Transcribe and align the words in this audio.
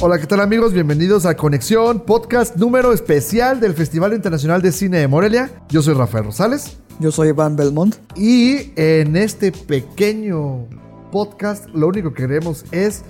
Hola, 0.00 0.20
¿qué 0.20 0.28
tal 0.28 0.38
amigos? 0.38 0.72
Bienvenidos 0.72 1.26
a 1.26 1.36
Conexión, 1.36 1.98
podcast 1.98 2.54
número 2.54 2.92
especial 2.92 3.58
del 3.58 3.74
Festival 3.74 4.12
Internacional 4.12 4.62
de 4.62 4.70
Cine 4.70 4.98
de 4.98 5.08
Morelia. 5.08 5.50
Yo 5.70 5.82
soy 5.82 5.94
Rafael 5.94 6.26
Rosales 6.26 6.78
Yo 7.00 7.10
soy 7.10 7.30
Iván 7.30 7.56
Belmont. 7.56 7.96
y 8.14 8.70
en 8.76 9.16
este 9.16 9.50
pequeño 9.50 10.68
podcast 11.10 11.68
lo 11.70 11.88
único 11.88 12.14
que 12.14 12.22
queremos 12.22 12.64
es 12.70 13.02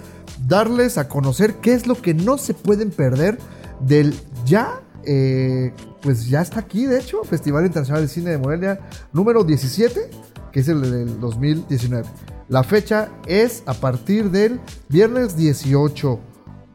darles 0.47 0.97
a 0.97 1.09
conocer 1.09 1.56
qué 1.56 1.74
es 1.74 1.87
lo 1.87 1.95
que 1.95 2.14
no 2.14 2.38
se 2.38 2.55
pueden 2.55 2.91
perder 2.91 3.36
del 3.80 4.14
ya, 4.47 4.80
eh, 5.05 5.75
pues 6.00 6.27
ya 6.27 6.41
está 6.41 6.61
aquí 6.61 6.86
de 6.86 7.00
hecho, 7.00 7.23
Festival 7.23 7.66
Internacional 7.66 8.00
de 8.00 8.09
Cine 8.09 8.30
de 8.30 8.39
Morelia 8.39 8.80
número 9.12 9.45
17, 9.45 10.09
que 10.50 10.61
es 10.61 10.69
el 10.69 10.80
del 10.80 11.20
2019. 11.20 12.09
La 12.48 12.64
fecha 12.64 13.11
es 13.27 13.62
a 13.66 13.75
partir 13.75 14.30
del 14.30 14.59
viernes 14.89 15.36
18 15.36 16.19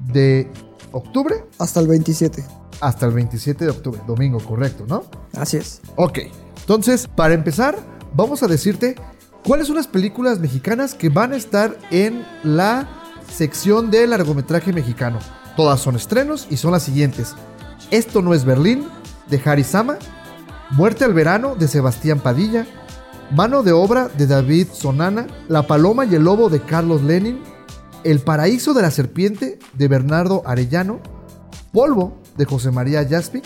de 0.07 0.51
octubre 0.91 1.45
Hasta 1.59 1.79
el 1.79 1.87
27. 1.87 2.43
hasta 2.81 3.05
el 3.05 3.13
27 3.13 3.65
de 3.65 3.71
octubre, 3.71 4.01
domingo, 4.05 4.39
correcto, 4.39 4.85
¿no? 4.87 5.03
Así 5.33 5.57
es. 5.57 5.81
Ok, 5.95 6.19
entonces, 6.59 7.07
para 7.07 7.33
empezar, 7.33 7.77
vamos 8.13 8.43
a 8.43 8.47
decirte 8.47 8.95
cuáles 9.43 9.67
son 9.67 9.75
las 9.75 9.87
películas 9.87 10.39
mexicanas 10.39 10.95
que 10.95 11.09
van 11.09 11.33
a 11.33 11.35
estar 11.35 11.77
en 11.91 12.25
la 12.43 12.87
sección 13.29 13.91
de 13.91 14.07
largometraje 14.07 14.71
mexicano. 14.73 15.19
Todas 15.55 15.79
son 15.79 15.95
estrenos 15.95 16.47
y 16.49 16.57
son 16.57 16.71
las 16.71 16.83
siguientes. 16.83 17.35
Esto 17.91 18.21
no 18.21 18.33
es 18.33 18.45
Berlín, 18.45 18.87
de 19.29 19.41
Harry 19.45 19.63
Sama. 19.63 19.97
Muerte 20.71 21.05
al 21.05 21.13
verano, 21.13 21.55
de 21.55 21.67
Sebastián 21.67 22.19
Padilla. 22.19 22.65
Mano 23.31 23.63
de 23.63 23.71
obra, 23.71 24.09
de 24.09 24.27
David 24.27 24.67
Sonana. 24.73 25.27
La 25.47 25.67
paloma 25.67 26.05
y 26.05 26.15
el 26.15 26.23
lobo, 26.23 26.49
de 26.49 26.61
Carlos 26.61 27.01
Lenin. 27.01 27.41
El 28.03 28.19
paraíso 28.19 28.73
de 28.73 28.81
la 28.81 28.91
serpiente, 28.91 29.59
de 29.73 29.87
Bernardo 29.87 30.43
Arellano. 30.45 30.99
Polvo, 31.71 32.17
de 32.37 32.45
José 32.45 32.69
María 32.69 33.07
Jaspic. 33.07 33.45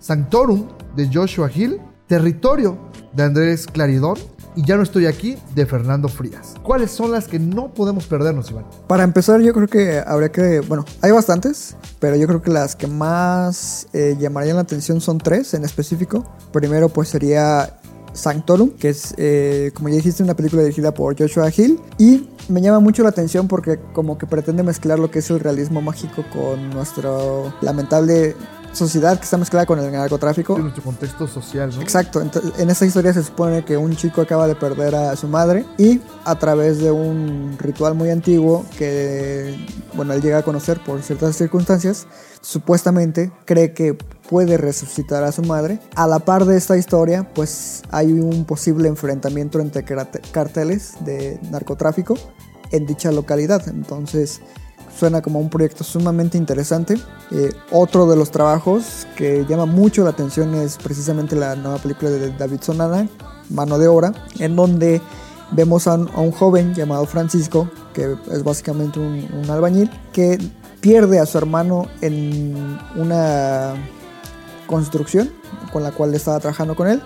Sanctorum, 0.00 0.66
de 0.96 1.08
Joshua 1.12 1.48
Hill. 1.54 1.80
Territorio, 2.08 2.76
de 3.12 3.22
Andrés 3.22 3.66
Claridón. 3.66 4.18
Y 4.56 4.64
Ya 4.64 4.76
no 4.76 4.82
estoy 4.82 5.06
aquí, 5.06 5.36
de 5.54 5.66
Fernando 5.66 6.08
Frías. 6.08 6.54
¿Cuáles 6.62 6.90
son 6.90 7.10
las 7.10 7.26
que 7.26 7.38
no 7.38 7.72
podemos 7.74 8.06
perdernos, 8.06 8.50
Iván? 8.50 8.66
Para 8.86 9.02
empezar, 9.02 9.40
yo 9.40 9.52
creo 9.52 9.66
que 9.66 10.02
habría 10.04 10.30
que. 10.30 10.60
Bueno, 10.60 10.84
hay 11.00 11.10
bastantes, 11.10 11.76
pero 11.98 12.14
yo 12.16 12.26
creo 12.28 12.40
que 12.40 12.50
las 12.50 12.76
que 12.76 12.86
más 12.86 13.88
eh, 13.92 14.16
llamarían 14.18 14.56
la 14.56 14.62
atención 14.62 15.00
son 15.00 15.18
tres 15.18 15.54
en 15.54 15.64
específico. 15.64 16.24
Primero, 16.52 16.88
pues 16.88 17.08
sería 17.08 17.80
Sanctorum, 18.12 18.70
que 18.70 18.90
es, 18.90 19.14
eh, 19.16 19.72
como 19.74 19.88
ya 19.88 19.96
dijiste, 19.96 20.22
una 20.22 20.34
película 20.34 20.62
dirigida 20.62 20.94
por 20.94 21.18
Joshua 21.18 21.50
Hill. 21.56 21.80
Y 21.98 22.28
me 22.48 22.60
llama 22.60 22.80
mucho 22.80 23.02
la 23.02 23.10
atención 23.10 23.48
porque, 23.48 23.78
como 23.92 24.18
que 24.18 24.26
pretende 24.26 24.62
mezclar 24.62 24.98
lo 24.98 25.10
que 25.10 25.20
es 25.20 25.30
el 25.30 25.40
realismo 25.40 25.80
mágico 25.80 26.24
con 26.32 26.70
nuestro 26.70 27.54
lamentable 27.60 28.36
sociedad 28.74 29.16
que 29.18 29.24
está 29.24 29.36
mezclada 29.36 29.66
con 29.66 29.78
el 29.78 29.90
narcotráfico. 29.90 30.56
En 30.56 30.62
nuestro 30.62 30.82
contexto 30.82 31.26
social, 31.26 31.70
¿no? 31.74 31.80
Exacto, 31.80 32.20
en 32.20 32.70
esta 32.70 32.84
historia 32.84 33.12
se 33.12 33.22
supone 33.22 33.64
que 33.64 33.76
un 33.76 33.94
chico 33.96 34.20
acaba 34.20 34.46
de 34.48 34.54
perder 34.54 34.94
a 34.94 35.16
su 35.16 35.28
madre 35.28 35.64
y 35.78 36.00
a 36.24 36.34
través 36.38 36.78
de 36.78 36.90
un 36.90 37.56
ritual 37.58 37.94
muy 37.94 38.10
antiguo 38.10 38.64
que, 38.76 39.56
bueno, 39.94 40.12
él 40.12 40.20
llega 40.20 40.38
a 40.38 40.42
conocer 40.42 40.82
por 40.82 41.00
ciertas 41.02 41.36
circunstancias, 41.36 42.06
supuestamente 42.40 43.32
cree 43.44 43.72
que 43.72 43.96
puede 44.28 44.56
resucitar 44.56 45.22
a 45.22 45.32
su 45.32 45.42
madre. 45.42 45.78
A 45.94 46.06
la 46.06 46.18
par 46.18 46.44
de 46.44 46.56
esta 46.56 46.76
historia, 46.76 47.28
pues 47.34 47.82
hay 47.90 48.12
un 48.12 48.44
posible 48.44 48.88
enfrentamiento 48.88 49.60
entre 49.60 49.84
carteles 49.84 50.94
de 51.00 51.38
narcotráfico 51.50 52.16
en 52.74 52.86
dicha 52.86 53.10
localidad. 53.12 53.68
Entonces, 53.68 54.40
suena 54.98 55.22
como 55.22 55.40
un 55.40 55.48
proyecto 55.48 55.84
sumamente 55.84 56.38
interesante. 56.38 56.96
Eh, 57.30 57.50
otro 57.70 58.06
de 58.06 58.16
los 58.16 58.30
trabajos 58.30 59.06
que 59.16 59.44
llama 59.48 59.66
mucho 59.66 60.04
la 60.04 60.10
atención 60.10 60.54
es 60.54 60.76
precisamente 60.76 61.36
la 61.36 61.56
nueva 61.56 61.78
película 61.78 62.10
de 62.10 62.32
David 62.32 62.60
Sonana, 62.60 63.08
Mano 63.50 63.78
de 63.78 63.88
Obra, 63.88 64.12
en 64.38 64.56
donde 64.56 65.00
vemos 65.52 65.86
a 65.86 65.94
un, 65.94 66.32
joven 66.32 66.74
llamado 66.74 67.06
Francisco, 67.06 67.68
que 67.92 68.16
es 68.30 68.42
básicamente 68.42 68.98
un, 68.98 69.28
un 69.32 69.50
albañil, 69.50 69.90
que 70.12 70.38
pierde 70.80 71.18
a 71.18 71.26
su 71.26 71.38
hermano 71.38 71.86
en 72.00 72.78
una 72.96 73.74
construcción 74.66 75.30
con 75.72 75.82
la 75.82 75.92
cual 75.92 76.14
estaba 76.14 76.40
trabajando 76.40 76.74
con 76.74 76.88
él. 76.88 77.02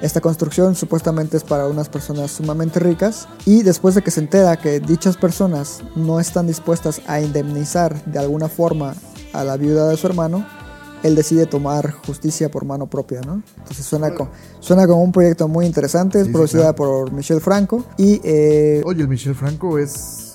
Esta 0.00 0.20
construcción 0.20 0.76
supuestamente 0.76 1.36
es 1.36 1.42
para 1.44 1.66
unas 1.66 1.88
personas 1.88 2.30
sumamente 2.30 2.78
ricas 2.78 3.26
y 3.44 3.62
después 3.64 3.96
de 3.96 4.02
que 4.02 4.12
se 4.12 4.20
entera 4.20 4.56
que 4.56 4.78
dichas 4.78 5.16
personas 5.16 5.80
no 5.96 6.20
están 6.20 6.46
dispuestas 6.46 7.00
a 7.08 7.20
indemnizar 7.20 8.04
de 8.04 8.20
alguna 8.20 8.48
forma 8.48 8.94
a 9.32 9.42
la 9.42 9.56
viuda 9.56 9.88
de 9.88 9.96
su 9.96 10.06
hermano, 10.06 10.46
él 11.02 11.14
decide 11.16 11.46
tomar 11.46 11.92
justicia 12.06 12.48
por 12.48 12.64
mano 12.64 12.86
propia, 12.88 13.20
¿no? 13.22 13.42
Entonces 13.58 13.84
suena, 13.86 14.14
co- 14.14 14.28
suena 14.60 14.86
como 14.86 15.02
un 15.02 15.10
proyecto 15.12 15.48
muy 15.48 15.66
interesante, 15.66 16.18
es 16.18 16.24
Sí, 16.26 16.30
sí, 16.30 16.32
producida 16.32 16.62
claro. 16.62 16.76
por 16.76 17.12
Michelle 17.12 17.40
Franco 17.40 17.84
y 17.96 18.20
eh, 18.22 18.82
Oye, 18.84 19.02
el 19.02 19.08
Michel 19.08 19.34
Franco 19.34 19.78
es 19.78 20.27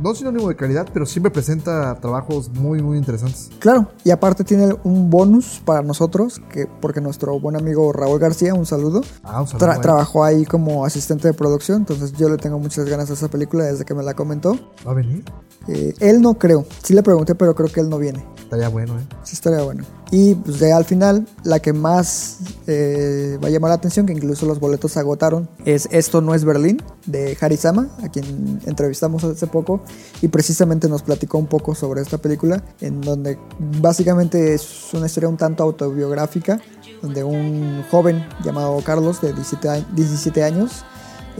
no 0.00 0.14
sinónimo 0.14 0.48
de 0.48 0.56
calidad, 0.56 0.86
pero 0.92 1.06
siempre 1.06 1.30
presenta 1.30 1.94
trabajos 2.00 2.48
muy, 2.50 2.82
muy 2.82 2.98
interesantes. 2.98 3.50
Claro, 3.58 3.88
y 4.04 4.10
aparte 4.10 4.44
tiene 4.44 4.74
un 4.84 5.10
bonus 5.10 5.60
para 5.64 5.82
nosotros, 5.82 6.40
que 6.52 6.66
porque 6.80 7.00
nuestro 7.00 7.38
buen 7.40 7.56
amigo 7.56 7.92
Raúl 7.92 8.18
García, 8.18 8.54
un 8.54 8.66
saludo, 8.66 9.00
Ah, 9.22 9.40
un 9.42 9.48
saludo 9.48 9.66
tra- 9.66 9.72
a 9.72 9.76
él. 9.76 9.80
trabajó 9.82 10.24
ahí 10.24 10.44
como 10.44 10.84
asistente 10.84 11.28
de 11.28 11.34
producción, 11.34 11.78
entonces 11.78 12.12
yo 12.12 12.28
le 12.28 12.36
tengo 12.36 12.58
muchas 12.58 12.84
ganas 12.86 13.10
a 13.10 13.14
esa 13.14 13.28
película 13.28 13.64
desde 13.64 13.84
que 13.84 13.94
me 13.94 14.02
la 14.02 14.14
comentó. 14.14 14.58
¿Va 14.86 14.92
a 14.92 14.94
venir? 14.94 15.24
Eh, 15.66 15.94
él 16.00 16.20
no 16.22 16.34
creo, 16.38 16.64
sí 16.82 16.94
le 16.94 17.02
pregunté, 17.02 17.34
pero 17.34 17.54
creo 17.54 17.68
que 17.70 17.80
él 17.80 17.88
no 17.88 17.98
viene. 17.98 18.24
Estaría 18.38 18.68
bueno, 18.68 18.98
¿eh? 18.98 19.02
Sí 19.24 19.34
estaría 19.34 19.62
bueno. 19.62 19.84
Y 20.10 20.34
pues 20.36 20.62
al 20.62 20.86
final, 20.86 21.26
la 21.44 21.60
que 21.60 21.74
más 21.74 22.38
eh, 22.66 23.38
va 23.42 23.48
a 23.48 23.50
llamar 23.50 23.68
la 23.70 23.74
atención, 23.74 24.06
que 24.06 24.14
incluso 24.14 24.46
los 24.46 24.58
boletos 24.58 24.92
se 24.92 25.00
agotaron, 25.00 25.48
es 25.66 25.86
Esto 25.92 26.22
no 26.22 26.34
es 26.34 26.44
Berlín, 26.44 26.82
de 27.04 27.36
Harry 27.40 27.58
Sama, 27.58 27.88
a 28.02 28.08
quien 28.08 28.60
entrevistamos 28.64 29.22
hace 29.24 29.46
poco, 29.46 29.82
y 30.22 30.28
precisamente 30.28 30.88
nos 30.88 31.02
platicó 31.02 31.36
un 31.36 31.46
poco 31.46 31.74
sobre 31.74 32.00
esta 32.00 32.16
película, 32.18 32.62
en 32.80 33.02
donde 33.02 33.38
básicamente 33.82 34.54
es 34.54 34.94
una 34.94 35.06
historia 35.06 35.28
un 35.28 35.36
tanto 35.36 35.62
autobiográfica, 35.64 36.58
donde 37.02 37.22
un 37.22 37.84
joven 37.90 38.26
llamado 38.42 38.80
Carlos, 38.84 39.20
de 39.20 39.32
17 39.34 39.68
a- 39.68 39.80
17 39.94 40.42
años, 40.42 40.84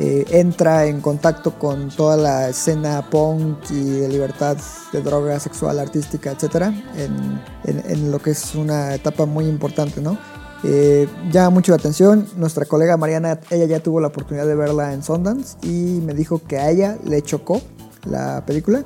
eh, 0.00 0.24
entra 0.30 0.86
en 0.86 1.00
contacto 1.00 1.58
con 1.58 1.88
toda 1.88 2.16
la 2.16 2.50
escena 2.50 3.10
punk 3.10 3.68
y 3.68 3.82
de 3.82 4.08
libertad 4.08 4.56
de 4.92 5.02
droga 5.02 5.40
sexual, 5.40 5.80
artística, 5.80 6.30
etcétera, 6.30 6.72
en, 6.94 8.12
lo 8.12 8.20
que 8.20 8.30
es 8.30 8.54
una 8.54 8.94
etapa 8.94 9.26
muy 9.26 9.46
importante, 9.46 10.00
¿no? 10.00 10.16
Eh, 10.62 11.08
llama 11.32 11.50
mucho 11.50 11.72
la 11.72 11.78
atención. 11.78 12.28
Nuestra 12.36 12.64
colega 12.64 12.96
Mariana, 12.96 13.40
ella 13.50 13.64
ya 13.64 13.80
tuvo 13.80 13.98
la 14.00 14.06
oportunidad 14.06 14.46
de 14.46 14.54
verla 14.54 14.92
en 14.92 15.02
Sundance 15.02 15.56
y 15.62 16.00
me 16.04 16.14
dijo 16.14 16.40
que 16.46 16.58
a 16.58 16.70
ella 16.70 16.96
le 17.04 17.20
chocó 17.22 17.60
la 18.04 18.46
película, 18.46 18.84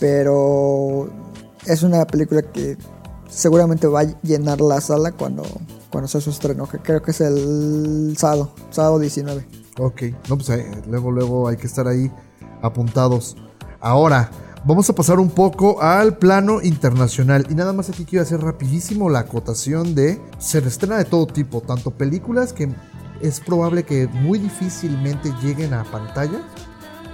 pero 0.00 1.08
es 1.64 1.82
una 1.82 2.06
película 2.06 2.42
que 2.42 2.76
seguramente 3.26 3.86
va 3.86 4.00
a 4.00 4.20
llenar 4.22 4.60
la 4.60 4.82
sala 4.82 5.12
cuando, 5.12 5.44
cuando 5.90 6.08
sea 6.08 6.20
su 6.20 6.28
estreno, 6.28 6.66
creo 6.66 7.00
que 7.00 7.10
es 7.12 7.22
el 7.22 8.16
sábado, 8.18 8.52
sábado 8.70 8.98
19. 8.98 9.59
Ok, 9.80 10.02
no, 10.28 10.36
pues 10.36 10.50
eh, 10.50 10.82
luego, 10.88 11.10
luego 11.10 11.48
hay 11.48 11.56
que 11.56 11.66
estar 11.66 11.88
ahí 11.88 12.12
apuntados. 12.60 13.34
Ahora, 13.80 14.30
vamos 14.66 14.90
a 14.90 14.94
pasar 14.94 15.18
un 15.18 15.30
poco 15.30 15.80
al 15.80 16.18
plano 16.18 16.60
internacional. 16.60 17.46
Y 17.48 17.54
nada 17.54 17.72
más 17.72 17.88
aquí 17.88 18.04
quiero 18.04 18.22
hacer 18.22 18.42
rapidísimo 18.42 19.08
la 19.08 19.20
acotación 19.20 19.94
de 19.94 20.20
se 20.38 20.58
estrena 20.58 20.98
de 20.98 21.06
todo 21.06 21.26
tipo, 21.26 21.62
tanto 21.62 21.92
películas 21.92 22.52
que 22.52 22.68
es 23.22 23.40
probable 23.40 23.84
que 23.84 24.06
muy 24.06 24.38
difícilmente 24.38 25.32
lleguen 25.42 25.72
a 25.72 25.84
pantalla 25.84 26.42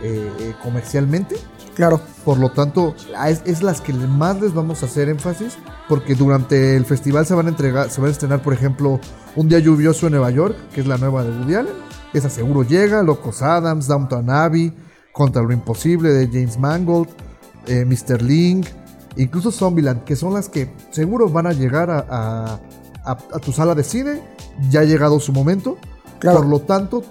eh, 0.02 0.28
eh, 0.40 0.54
comercialmente. 0.60 1.36
Claro, 1.76 2.00
Por 2.24 2.38
lo 2.38 2.50
tanto, 2.50 2.96
es, 3.28 3.42
es 3.44 3.62
las 3.62 3.80
que 3.80 3.92
más 3.92 4.40
les 4.40 4.54
vamos 4.54 4.82
a 4.82 4.86
hacer 4.86 5.08
énfasis, 5.08 5.56
porque 5.88 6.16
durante 6.16 6.74
el 6.74 6.84
festival 6.84 7.26
se 7.26 7.34
van 7.34 7.46
a 7.46 7.50
entregar, 7.50 7.90
se 7.90 8.00
van 8.00 8.08
a 8.08 8.12
estrenar, 8.12 8.42
por 8.42 8.54
ejemplo, 8.54 8.98
Un 9.36 9.48
día 9.48 9.58
lluvioso 9.58 10.06
en 10.06 10.14
Nueva 10.14 10.30
York, 10.30 10.56
que 10.72 10.80
es 10.80 10.86
la 10.86 10.96
nueva 10.96 11.22
de 11.22 11.30
Woody 11.30 11.54
Allen. 11.54 11.85
Esa 12.16 12.30
seguro 12.30 12.62
llega, 12.62 13.02
Locos 13.02 13.42
Adams, 13.42 13.86
Downton 13.88 14.30
Abbey, 14.30 14.72
Contra 15.12 15.42
lo 15.42 15.52
Imposible 15.52 16.10
de 16.14 16.26
James 16.28 16.58
Mangold, 16.58 17.08
eh, 17.66 17.84
Mr. 17.84 18.22
Link, 18.22 18.66
incluso 19.16 19.50
Zombieland, 19.50 20.04
que 20.04 20.16
son 20.16 20.32
las 20.34 20.48
que 20.48 20.74
seguro 20.90 21.28
van 21.28 21.46
a 21.46 21.52
llegar 21.52 21.90
a, 21.90 21.98
a- 22.08 22.60
a- 23.04 23.10
a 23.34 23.38
tu 23.38 23.52
sala 23.52 23.74
de 23.74 23.84
cine. 23.84 24.22
Ya 24.70 24.80
ha 24.80 24.84
llegado 24.84 25.20
su 25.20 25.32
momento. 25.32 25.76
Claro. 26.18 26.38
Por 26.38 26.46
lo 26.46 26.60
tanto, 26.60 27.02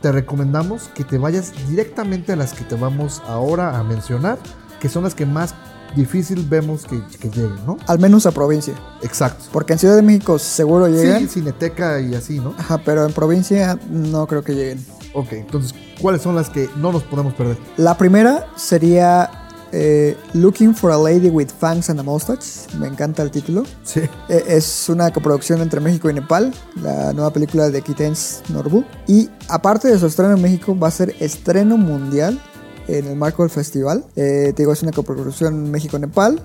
te 0.00 0.12
recomendamos 0.12 0.88
que 0.94 1.02
te 1.02 1.18
vayas 1.18 1.52
directamente 1.68 2.32
a 2.32 2.36
las 2.36 2.52
que 2.54 2.62
te 2.64 2.76
vamos 2.76 3.22
ahora 3.26 3.76
a 3.78 3.82
mencionar, 3.82 4.38
que 4.80 4.88
son 4.88 5.02
las 5.02 5.14
que 5.16 5.26
más 5.26 5.54
difícil 5.96 6.46
vemos 6.48 6.84
que, 6.84 7.00
que 7.20 7.28
lleguen, 7.28 7.64
¿no? 7.66 7.76
Al 7.86 7.98
menos 7.98 8.26
a 8.26 8.30
provincia. 8.32 8.74
Exacto. 9.02 9.44
Porque 9.52 9.72
en 9.74 9.78
Ciudad 9.78 9.96
de 9.96 10.02
México 10.02 10.38
seguro 10.38 10.88
llegan. 10.88 11.20
Sí, 11.20 11.28
Cineteca 11.40 12.00
y 12.00 12.14
así, 12.14 12.38
¿no? 12.40 12.54
Ajá, 12.58 12.78
pero 12.84 13.04
en 13.06 13.12
provincia 13.12 13.78
no 13.90 14.26
creo 14.26 14.42
que 14.42 14.54
lleguen. 14.54 14.84
Ok, 15.14 15.32
entonces, 15.32 15.74
¿cuáles 16.00 16.22
son 16.22 16.34
las 16.34 16.50
que 16.50 16.68
no 16.76 16.90
nos 16.92 17.02
podemos 17.04 17.34
perder? 17.34 17.56
La 17.76 17.96
primera 17.96 18.46
sería 18.56 19.30
eh, 19.70 20.16
Looking 20.32 20.74
for 20.74 20.90
a 20.90 20.96
Lady 20.98 21.30
with 21.30 21.48
Fangs 21.58 21.88
and 21.90 22.00
a 22.00 22.02
Mustache. 22.02 22.68
Me 22.78 22.86
encanta 22.88 23.22
el 23.22 23.30
título. 23.30 23.62
Sí. 23.84 24.00
Eh, 24.28 24.44
Es 24.48 24.88
una 24.88 25.12
coproducción 25.12 25.60
entre 25.62 25.80
México 25.80 26.10
y 26.10 26.14
Nepal, 26.14 26.52
la 26.82 27.12
nueva 27.12 27.32
película 27.32 27.70
de 27.70 27.82
Kitens 27.82 28.42
Norbu. 28.48 28.84
Y 29.06 29.30
aparte 29.48 29.88
de 29.88 29.98
su 29.98 30.06
estreno 30.06 30.34
en 30.34 30.42
México, 30.42 30.76
va 30.78 30.88
a 30.88 30.92
ser 30.92 31.14
estreno 31.20 31.76
mundial 31.76 32.40
en 32.88 33.06
el 33.06 33.16
marco 33.16 33.42
del 33.42 33.50
festival. 33.50 34.04
Eh, 34.16 34.52
digo, 34.56 34.72
es 34.72 34.82
una 34.82 34.92
coproducción 34.92 35.70
México-Nepal. 35.70 36.40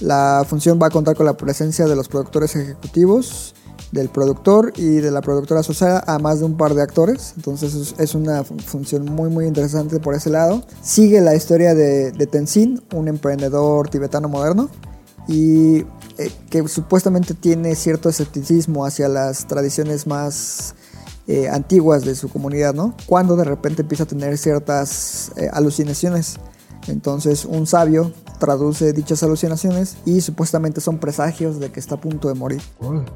La 0.00 0.44
función 0.48 0.78
va 0.82 0.88
a 0.88 0.90
contar 0.90 1.14
con 1.16 1.26
la 1.26 1.36
presencia 1.36 1.86
de 1.86 1.94
los 1.94 2.08
productores 2.08 2.56
ejecutivos, 2.56 3.54
del 3.92 4.08
productor 4.08 4.72
y 4.76 4.96
de 4.96 5.12
la 5.12 5.20
productora 5.20 5.60
asociada, 5.60 6.02
además 6.06 6.40
de 6.40 6.46
un 6.46 6.56
par 6.56 6.74
de 6.74 6.82
actores. 6.82 7.34
Entonces 7.36 7.94
es, 7.96 8.14
una 8.16 8.42
fu- 8.42 8.58
función 8.58 9.04
muy 9.04 9.30
muy 9.30 9.46
interesante 9.46 10.00
por 10.00 10.14
ese 10.14 10.30
lado. 10.30 10.64
Sigue 10.82 11.20
la 11.20 11.36
historia 11.36 11.74
de, 11.74 12.10
de 12.10 12.26
Tenzin, 12.26 12.82
un 12.92 13.06
emprendedor 13.06 13.88
tibetano 13.88 14.28
moderno 14.28 14.68
y 15.28 15.78
eh, 16.18 16.30
que 16.50 16.66
supuestamente 16.66 17.34
tiene 17.34 17.76
cierto 17.76 18.08
escepticismo 18.08 18.84
hacia 18.84 19.08
las 19.08 19.46
tradiciones 19.46 20.08
más 20.08 20.74
eh, 21.26 21.48
antiguas 21.48 22.04
de 22.04 22.14
su 22.14 22.28
comunidad, 22.28 22.74
¿no? 22.74 22.94
Cuando 23.06 23.34
de 23.34 23.44
repente 23.44 23.80
empieza 23.80 24.04
a 24.04 24.06
tener 24.06 24.36
ciertas 24.36 25.32
eh, 25.36 25.48
alucinaciones. 25.52 26.36
Entonces 26.86 27.46
un 27.46 27.66
sabio 27.66 28.12
traduce 28.38 28.92
dichas 28.92 29.22
alucinaciones 29.22 29.96
y 30.04 30.20
supuestamente 30.20 30.82
son 30.82 30.98
presagios 30.98 31.60
de 31.60 31.72
que 31.72 31.80
está 31.80 31.94
a 31.94 32.00
punto 32.00 32.28
de 32.28 32.34
morir. 32.34 32.60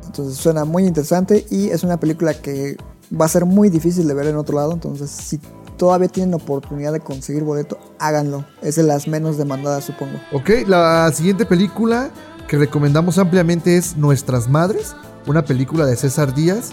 Entonces 0.06 0.38
suena 0.38 0.64
muy 0.64 0.86
interesante 0.86 1.46
y 1.50 1.68
es 1.68 1.82
una 1.82 2.00
película 2.00 2.32
que 2.32 2.78
va 3.12 3.26
a 3.26 3.28
ser 3.28 3.44
muy 3.44 3.68
difícil 3.68 4.08
de 4.08 4.14
ver 4.14 4.28
en 4.28 4.36
otro 4.36 4.56
lado. 4.56 4.72
Entonces 4.72 5.10
si 5.10 5.38
todavía 5.76 6.08
tienen 6.08 6.32
oportunidad 6.32 6.94
de 6.94 7.00
conseguir 7.00 7.44
boleto, 7.44 7.78
háganlo. 7.98 8.46
Es 8.62 8.76
de 8.76 8.84
las 8.84 9.06
menos 9.06 9.36
demandadas, 9.36 9.84
supongo. 9.84 10.18
Ok, 10.32 10.66
la 10.66 11.12
siguiente 11.12 11.44
película 11.44 12.10
que 12.48 12.56
recomendamos 12.56 13.18
ampliamente 13.18 13.76
es 13.76 13.98
Nuestras 13.98 14.48
Madres, 14.48 14.96
una 15.26 15.44
película 15.44 15.84
de 15.84 15.94
César 15.94 16.34
Díaz 16.34 16.70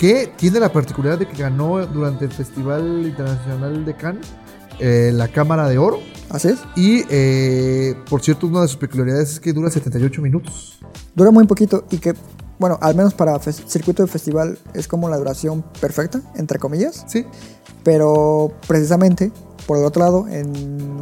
que 0.00 0.32
tiene 0.34 0.58
la 0.60 0.72
particularidad 0.72 1.18
de 1.18 1.28
que 1.28 1.36
ganó 1.36 1.84
durante 1.86 2.24
el 2.24 2.32
Festival 2.32 3.04
Internacional 3.04 3.84
de 3.84 3.94
Cannes 3.94 4.26
eh, 4.78 5.10
la 5.12 5.28
Cámara 5.28 5.68
de 5.68 5.76
Oro. 5.76 5.98
Así 6.30 6.48
es. 6.48 6.60
Y, 6.74 7.04
eh, 7.10 7.94
por 8.08 8.22
cierto, 8.22 8.46
una 8.46 8.62
de 8.62 8.68
sus 8.68 8.78
peculiaridades 8.78 9.32
es 9.32 9.40
que 9.40 9.52
dura 9.52 9.70
78 9.70 10.22
minutos. 10.22 10.80
Dura 11.14 11.30
muy 11.30 11.46
poquito 11.46 11.84
y 11.90 11.98
que, 11.98 12.14
bueno, 12.58 12.78
al 12.80 12.94
menos 12.94 13.12
para 13.12 13.38
circuito 13.40 14.02
de 14.02 14.08
festival 14.08 14.58
es 14.72 14.88
como 14.88 15.10
la 15.10 15.18
duración 15.18 15.62
perfecta, 15.82 16.22
entre 16.34 16.58
comillas. 16.58 17.04
Sí, 17.06 17.26
Pero 17.84 18.52
precisamente, 18.66 19.30
por 19.66 19.76
el 19.76 19.84
otro 19.84 20.02
lado, 20.02 20.28
en 20.28 20.48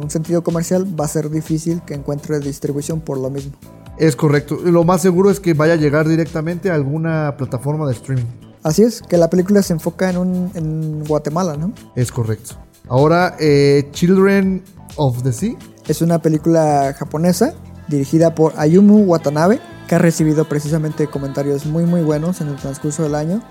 un 0.03 0.09
sentido 0.09 0.43
comercial, 0.43 0.85
va 0.99 1.05
a 1.05 1.07
ser 1.07 1.29
difícil 1.29 1.81
que 1.83 1.93
encuentre 1.93 2.41
distribución 2.41 2.99
por 2.99 3.17
lo 3.17 3.29
mismo. 3.29 3.53
es 3.97 4.17
correcto. 4.17 4.57
Lo 4.61 4.83
más 4.83 5.01
seguro 5.01 5.29
es 5.29 5.39
que 5.39 5.53
vaya 5.53 5.73
a 5.73 5.77
llegar 5.77 6.05
directamente 6.05 6.69
a 6.69 6.75
alguna 6.75 7.37
plataforma 7.37 7.87
de 7.87 7.93
streaming. 7.93 8.48
Así 8.63 8.83
es, 8.83 9.01
que 9.01 9.17
la 9.17 9.29
película 9.29 9.63
se 9.63 9.73
enfoca 9.73 10.09
en, 10.09 10.17
un, 10.17 10.51
en 10.53 11.03
Guatemala, 11.05 11.55
¿no? 11.55 11.73
Es 11.95 12.11
correcto. 12.11 12.55
Ahora, 12.87 13.35
eh, 13.39 13.87
Children 13.91 14.63
of 14.95 15.23
the 15.23 15.31
Sea. 15.31 15.55
Es 15.87 16.01
una 16.01 16.21
película 16.21 16.93
japonesa 16.97 17.53
dirigida 17.87 18.35
por 18.35 18.53
Ayumu 18.57 19.03
Watanabe, 19.03 19.59
que 19.87 19.95
ha 19.95 19.99
recibido 19.99 20.45
precisamente 20.47 21.07
comentarios 21.07 21.65
muy 21.65 21.85
muy 21.85 22.01
buenos 22.01 22.41
en 22.41 22.49
el 22.49 22.55
transcurso 22.57 23.03
del 23.03 23.15
año. 23.15 23.41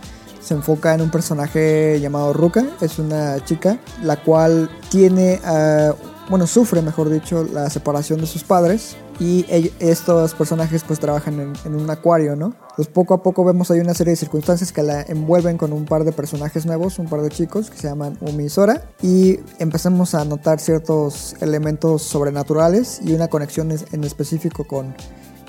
Se 0.41 0.55
enfoca 0.55 0.95
en 0.95 1.01
un 1.01 1.11
personaje 1.11 1.99
llamado 2.01 2.33
Ruka, 2.33 2.65
es 2.81 2.99
una 2.99 3.45
chica 3.45 3.79
la 4.03 4.23
cual 4.23 4.71
tiene, 4.91 5.41
ah, 5.45 5.95
bueno, 6.31 6.47
sufre 6.47 6.81
mejor 6.81 7.11
dicho, 7.11 7.45
la 7.45 7.69
separación 7.71 8.21
de 8.21 8.27
sus 8.27 8.45
padres 8.45 8.97
y 9.21 9.45
estos 9.81 10.35
personajes 10.35 10.85
pues 10.85 11.01
trabajan 11.01 11.55
en, 11.65 11.75
un 11.75 11.91
acuario, 11.91 12.37
¿no? 12.37 12.55
Pues 12.77 12.89
poco 12.89 13.15
a 13.15 13.23
poco 13.23 13.45
vemos 13.45 13.71
hay 13.71 13.81
una 13.81 13.95
serie 13.95 14.13
de 14.13 14.17
circunstancias 14.17 14.73
que 14.73 14.83
la 14.83 15.03
envuelven 15.03 15.59
con 15.59 15.73
un 15.73 15.85
par 15.85 16.05
de 16.05 16.13
personajes 16.13 16.67
nuevos, 16.67 16.99
un 16.99 17.09
par 17.09 17.23
de 17.23 17.31
chicos 17.31 17.71
que 17.71 17.77
se 17.77 17.89
llaman 17.89 18.17
Umi 18.21 18.49
Sora 18.49 18.91
y 19.03 19.41
empezamos 19.59 20.15
a 20.15 20.25
notar 20.25 20.61
ciertos 20.61 21.35
elementos 21.41 22.03
sobrenaturales 22.03 23.01
y 23.03 23.13
una 23.15 23.29
conexión 23.29 23.73
en 23.73 24.05
específico 24.05 24.65
con 24.65 24.95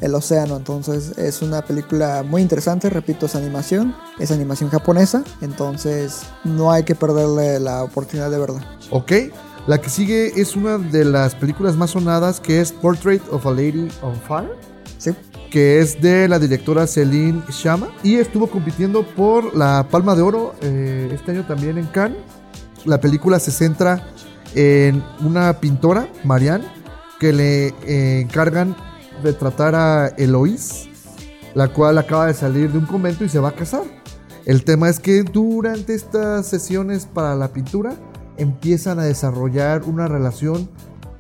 el 0.01 0.15
océano. 0.15 0.57
Entonces 0.57 1.18
es 1.18 1.42
una 1.42 1.63
película 1.63 2.24
muy 2.24 2.42
interesante, 2.42 2.89
repito, 2.89 3.25
es 3.25 3.36
animación, 3.36 3.95
es 4.19 4.31
animación 4.31 4.69
japonesa, 4.69 5.24
entonces 5.42 6.22
no 6.44 6.72
hay 6.72 6.83
que 6.83 6.95
perderle 6.95 7.60
la 7.60 7.83
oportunidad 7.83 8.31
de 8.31 8.39
verla. 8.39 8.77
Ok. 8.92 9.12
La 9.69 9.80
que 9.80 9.92
sigue 9.92 10.42
es 10.42 10.56
una 10.56 10.80
de 10.80 11.06
las 11.06 11.36
películas 11.36 11.75
más 11.75 11.92
sonadas 11.92 12.39
que 12.39 12.60
es 12.60 12.71
Portrait 12.71 13.21
of 13.30 13.45
a 13.45 13.51
Lady 13.51 13.88
on 14.01 14.16
Fire. 14.27 14.50
Sí, 14.98 15.12
que 15.51 15.77
es 15.77 16.01
de 16.01 16.27
la 16.27 16.39
directora 16.39 16.88
Celine 16.88 17.44
Chama 17.51 17.89
y 18.01 18.16
estuvo 18.16 18.48
compitiendo 18.48 19.06
por 19.06 19.56
la 19.56 19.86
Palma 19.88 20.16
de 20.16 20.24
Oro 20.24 20.56
eh, 20.63 21.12
este 21.13 21.33
año 21.33 21.45
también 21.45 21.77
en 21.77 21.86
Cannes. 21.86 22.18
La 22.83 23.00
película 23.00 23.38
se 23.38 23.51
centra 23.51 24.07
en 24.56 25.04
una 25.19 25.60
pintora, 25.60 26.10
Marianne, 26.24 26.65
que 27.19 27.31
le 27.31 27.68
eh, 27.68 28.22
encargan 28.22 28.75
retratar 29.22 29.75
a 29.75 30.07
Eloís, 30.18 30.89
la 31.54 31.68
cual 31.68 32.00
acaba 32.00 32.25
de 32.25 32.33
salir 32.33 32.72
de 32.72 32.80
un 32.80 32.88
convento 32.88 33.24
y 33.24 33.30
se 33.30 33.38
va 33.38 33.50
a 33.50 33.56
casar. 33.56 33.83
El 34.48 34.63
tema 34.63 34.89
es 34.89 35.00
que 35.00 35.22
durante 35.22 35.94
estas 35.94 36.48
sesiones 36.48 37.06
para 37.06 37.36
la 37.36 37.50
pintura 37.50 37.94
empiezan 38.39 39.00
a 39.00 39.03
desarrollar 39.03 39.83
una 39.83 40.07
relación 40.07 40.69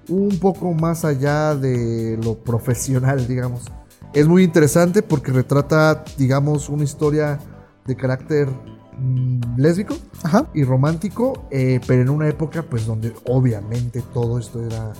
un 0.07 0.39
poco 0.39 0.73
más 0.73 1.05
allá 1.05 1.55
de 1.55 2.19
lo 2.23 2.35
profesional, 2.39 3.27
digamos. 3.27 3.65
Es 4.13 4.27
muy 4.27 4.43
interesante 4.43 5.03
porque 5.03 5.31
retrata, 5.31 6.03
digamos, 6.17 6.69
una 6.69 6.83
historia 6.83 7.39
de 7.85 7.95
carácter 7.95 8.49
mm, 8.97 9.57
lésbico 9.57 9.95
ajá. 10.23 10.49
y 10.53 10.63
romántico, 10.63 11.45
eh, 11.51 11.79
pero 11.85 12.01
en 12.01 12.09
una 12.09 12.27
época 12.27 12.63
pues 12.63 12.87
donde 12.87 13.13
obviamente 13.25 14.01
todo 14.13 14.39
esto 14.39 14.65
era 14.65 14.93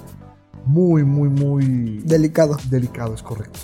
muy, 0.66 1.04
muy, 1.04 1.30
muy 1.30 2.00
Delicado. 2.06 2.58
delicado, 2.70 3.16
es 3.16 3.24
correcto. 3.24 3.60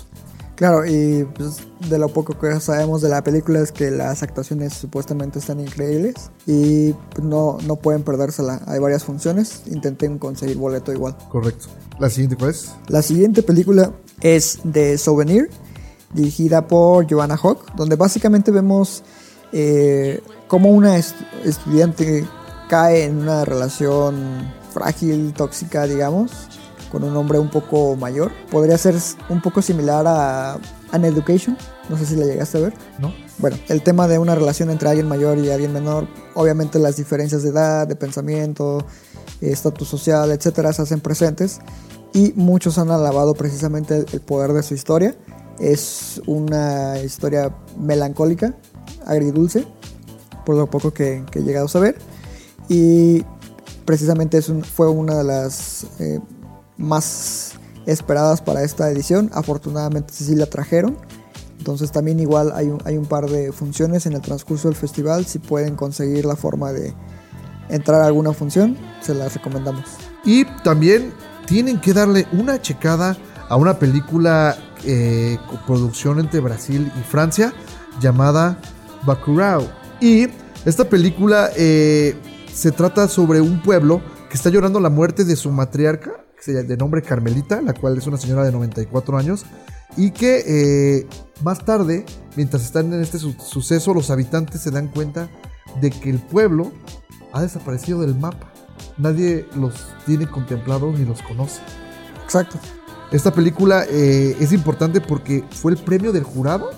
Claro, 0.56 0.86
y 0.86 1.24
pues, 1.36 1.58
de 1.88 1.98
lo 1.98 2.08
poco 2.08 2.38
que 2.38 2.58
sabemos 2.60 3.02
de 3.02 3.10
la 3.10 3.22
película 3.22 3.60
es 3.60 3.72
que 3.72 3.90
las 3.90 4.22
actuaciones 4.22 4.72
supuestamente 4.72 5.38
están 5.38 5.60
increíbles 5.60 6.30
y 6.46 6.92
pues, 7.14 7.22
no, 7.24 7.58
no 7.66 7.76
pueden 7.76 8.02
perdérsela. 8.02 8.62
Hay 8.66 8.78
varias 8.78 9.04
funciones, 9.04 9.62
intenten 9.66 10.18
conseguir 10.18 10.56
boleto 10.56 10.92
igual. 10.92 11.14
Correcto. 11.30 11.66
La 11.98 12.08
siguiente, 12.08 12.36
¿cuál 12.36 12.50
es? 12.50 12.72
La 12.88 13.02
siguiente 13.02 13.42
película 13.42 13.92
es 14.22 14.58
The 14.72 14.96
Souvenir, 14.96 15.50
dirigida 16.14 16.66
por 16.66 17.06
Joanna 17.10 17.36
Hawk, 17.36 17.74
donde 17.76 17.96
básicamente 17.96 18.50
vemos 18.50 19.02
eh, 19.52 20.22
cómo 20.48 20.70
una 20.70 20.96
est- 20.96 21.16
estudiante 21.44 22.26
cae 22.70 23.04
en 23.04 23.18
una 23.18 23.44
relación 23.44 24.50
frágil, 24.72 25.34
tóxica, 25.34 25.84
digamos, 25.84 26.32
con 26.96 27.04
un 27.04 27.14
hombre 27.14 27.38
un 27.38 27.50
poco 27.50 27.94
mayor. 27.94 28.32
Podría 28.50 28.78
ser 28.78 28.94
un 29.28 29.42
poco 29.42 29.60
similar 29.60 30.06
a 30.06 30.54
An 30.92 31.04
Education, 31.04 31.58
no 31.90 31.98
sé 31.98 32.06
si 32.06 32.16
la 32.16 32.24
llegaste 32.24 32.56
a 32.56 32.60
ver. 32.62 32.74
¿No? 32.98 33.12
Bueno, 33.36 33.58
el 33.68 33.82
tema 33.82 34.08
de 34.08 34.18
una 34.18 34.34
relación 34.34 34.70
entre 34.70 34.88
alguien 34.88 35.06
mayor 35.06 35.36
y 35.36 35.50
alguien 35.50 35.74
menor, 35.74 36.08
obviamente 36.34 36.78
las 36.78 36.96
diferencias 36.96 37.42
de 37.42 37.50
edad, 37.50 37.86
de 37.86 37.96
pensamiento, 37.96 38.82
estatus 39.42 39.86
social, 39.88 40.30
etcétera, 40.30 40.72
se 40.72 40.80
hacen 40.80 41.00
presentes 41.00 41.58
y 42.14 42.32
muchos 42.34 42.78
han 42.78 42.90
alabado 42.90 43.34
precisamente 43.34 43.94
el, 43.98 44.06
el 44.14 44.20
poder 44.22 44.54
de 44.54 44.62
su 44.62 44.72
historia. 44.72 45.14
Es 45.60 46.22
una 46.26 46.98
historia 47.00 47.54
melancólica, 47.78 48.54
agridulce, 49.04 49.66
por 50.46 50.54
lo 50.56 50.70
poco 50.70 50.94
que, 50.94 51.26
que 51.30 51.40
he 51.40 51.42
llegado 51.42 51.66
a 51.66 51.68
saber. 51.68 51.98
Y 52.70 53.22
precisamente 53.84 54.38
es 54.38 54.48
un- 54.48 54.64
fue 54.64 54.88
una 54.88 55.16
de 55.18 55.24
las 55.24 55.84
eh, 55.98 56.20
más 56.76 57.52
esperadas 57.86 58.42
para 58.42 58.62
esta 58.62 58.90
edición. 58.90 59.30
Afortunadamente 59.32 60.12
sí 60.14 60.34
la 60.34 60.46
trajeron. 60.46 60.96
Entonces 61.58 61.90
también 61.90 62.20
igual 62.20 62.52
hay 62.54 62.68
un, 62.68 62.80
hay 62.84 62.96
un 62.96 63.06
par 63.06 63.28
de 63.28 63.50
funciones 63.52 64.06
en 64.06 64.12
el 64.12 64.20
transcurso 64.20 64.68
del 64.68 64.76
festival. 64.76 65.26
Si 65.26 65.38
pueden 65.38 65.74
conseguir 65.74 66.24
la 66.24 66.36
forma 66.36 66.72
de, 66.72 66.94
entrar 67.68 68.00
a 68.00 68.06
alguna 68.06 68.32
función, 68.32 68.76
se 69.00 69.14
las 69.14 69.34
recomendamos. 69.34 69.84
Y 70.24 70.44
también 70.62 71.12
tienen 71.46 71.80
que 71.80 71.92
darle 71.92 72.26
una 72.32 72.60
checada 72.60 73.16
a 73.48 73.56
una 73.56 73.78
película 73.78 74.56
eh, 74.84 75.38
coproducción 75.48 76.18
entre 76.18 76.40
Brasil 76.40 76.90
y 76.98 77.02
Francia 77.02 77.52
llamada 78.00 78.58
Bacurau. 79.04 79.66
Y 80.00 80.28
esta 80.64 80.88
película 80.88 81.50
eh, 81.56 82.16
se 82.52 82.72
trata 82.72 83.08
sobre 83.08 83.40
un 83.40 83.62
pueblo 83.62 84.00
que 84.28 84.34
está 84.36 84.50
llorando 84.50 84.80
la 84.80 84.90
muerte 84.90 85.24
de 85.24 85.36
su 85.36 85.50
matriarca, 85.50 86.12
de 86.44 86.76
nombre 86.76 87.02
Carmelita, 87.02 87.60
la 87.62 87.74
cual 87.74 87.96
es 87.98 88.06
una 88.06 88.16
señora 88.18 88.44
de 88.44 88.52
94 88.52 89.18
años, 89.18 89.44
y 89.96 90.10
que 90.10 90.42
eh, 90.46 91.06
más 91.42 91.64
tarde, 91.64 92.04
mientras 92.36 92.62
están 92.64 92.92
en 92.92 93.00
este 93.02 93.18
su- 93.18 93.32
suceso, 93.32 93.94
los 93.94 94.10
habitantes 94.10 94.60
se 94.60 94.70
dan 94.70 94.88
cuenta 94.88 95.28
de 95.80 95.90
que 95.90 96.10
el 96.10 96.18
pueblo 96.18 96.70
ha 97.32 97.42
desaparecido 97.42 98.00
del 98.00 98.14
mapa. 98.14 98.52
Nadie 98.98 99.46
los 99.56 99.74
tiene 100.06 100.26
contemplados 100.26 100.98
ni 100.98 101.04
los 101.04 101.22
conoce. 101.22 101.60
Exacto. 102.24 102.58
Esta 103.12 103.32
película 103.32 103.84
eh, 103.88 104.36
es 104.40 104.52
importante 104.52 105.00
porque 105.00 105.44
fue 105.50 105.72
el 105.72 105.78
premio 105.78 106.12
del 106.12 106.24
jurado 106.24 106.70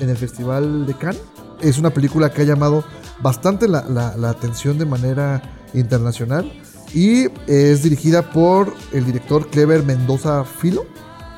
en 0.00 0.10
el 0.10 0.16
Festival 0.16 0.86
de 0.86 0.94
Cannes. 0.94 1.20
Es 1.60 1.78
una 1.78 1.90
película 1.90 2.30
que 2.32 2.42
ha 2.42 2.44
llamado 2.44 2.84
bastante 3.20 3.66
la, 3.68 3.84
la- 3.88 4.16
la 4.16 4.30
atención 4.30 4.78
de 4.78 4.84
manera 4.86 5.42
internacional 5.74 6.52
y 6.94 7.28
es 7.46 7.82
dirigida 7.82 8.30
por 8.30 8.72
el 8.92 9.04
director 9.04 9.48
Clever 9.50 9.82
Mendoza 9.82 10.44
Filo 10.44 10.86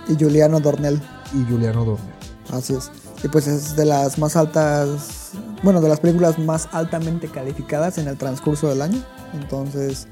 Y 0.08 0.14
Juliano 0.22 0.60
Dornell. 0.60 1.00
y 1.34 1.50
Juliano 1.50 1.84
Dornel. 1.84 2.14
Así 2.52 2.74
es. 2.74 2.90
Y 3.22 3.28
pues 3.28 3.46
es 3.46 3.76
de 3.76 3.84
las 3.84 4.18
más 4.18 4.34
altas, 4.36 5.32
bueno, 5.62 5.80
de 5.80 5.88
las 5.88 6.00
películas 6.00 6.38
más 6.38 6.68
altamente 6.72 7.28
calificadas 7.28 7.98
en 7.98 8.08
el 8.08 8.16
transcurso 8.16 8.68
del 8.68 8.82
año. 8.82 9.02
Entonces, 9.34 10.08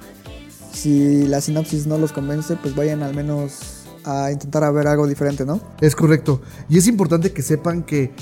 si 0.73 1.26
la 1.26 1.40
sinopsis 1.40 1.87
no 1.87 1.99
los 1.99 2.12
convence, 2.12 2.57
pues 2.57 2.75
vayan 2.75 3.02
al 3.02 3.14
menos 3.14 3.85
a 4.04 4.30
intentar 4.30 4.62
a 4.64 4.71
ver 4.71 4.87
algo 4.87 5.07
diferente, 5.07 5.45
¿no? 5.45 5.61
Es 5.80 5.97
correcto. 5.97 6.42
Y 6.68 6.78
es 6.78 6.87
importante 6.87 7.33
que 7.33 7.42
sepan 7.42 7.83
que 7.83 8.12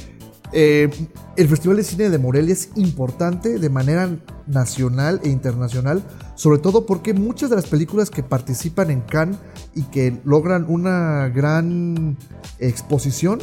eh, 0.53 0.91
el 1.37 1.49
Festival 1.49 1.77
de 1.77 1.85
Cine 1.85 2.09
de 2.09 2.19
Morelia 2.19 2.53
es 2.53 2.71
importante 2.77 3.59
de 3.59 3.69
manera 3.69 4.17
nacional 4.47 5.21
e 5.23 5.29
internacional, 5.29 6.03
sobre 6.35 6.59
todo 6.59 6.87
porque 6.87 7.15
muchas 7.15 7.51
de 7.51 7.57
las 7.57 7.67
películas 7.67 8.11
que 8.11 8.23
participan 8.23 8.91
en 8.91 9.01
Cannes 9.03 9.39
y 9.75 9.83
que 9.83 10.21
logran 10.25 10.67
una 10.69 11.29
gran 11.29 12.17
exposición 12.59 13.41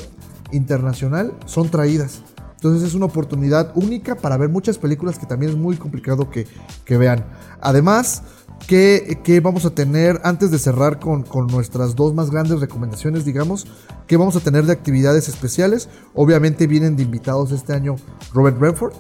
internacional 0.52 1.34
son 1.46 1.70
traídas. 1.70 2.24
Entonces 2.56 2.88
es 2.88 2.96
una 2.96 3.08
oportunidad 3.08 3.74
única 3.76 4.16
para 4.16 4.38
ver 4.38 4.48
muchas 4.48 4.78
películas 4.78 5.20
que 5.20 5.26
también 5.26 5.52
es 5.52 5.58
muy 5.58 5.76
complicado 5.76 6.30
que, 6.30 6.48
que 6.86 6.98
vean. 6.98 7.26
Además, 7.60 8.24
que 8.68 9.40
vamos 9.42 9.66
a 9.66 9.72
tener, 9.76 10.22
antes 10.24 10.50
de 10.52 10.58
cerrar 10.60 11.00
con, 11.00 11.24
con 11.24 11.48
nuestras 11.48 11.96
dos 11.96 12.14
más 12.14 12.32
grandes 12.32 12.60
recomendaciones, 12.60 13.26
digamos, 13.26 13.68
que 14.08 14.16
vamos 14.18 14.36
a 14.36 14.40
tener 14.40 14.66
de 14.66 14.72
actividades 14.74 15.28
especiales. 15.28 15.90
Obviamente 16.14 16.66
vienen 16.68 16.96
de 16.96 17.04
invitados 17.04 17.52
este 17.52 17.74
año 17.74 17.96
Robert 18.34 18.58
Redford, 18.60 18.94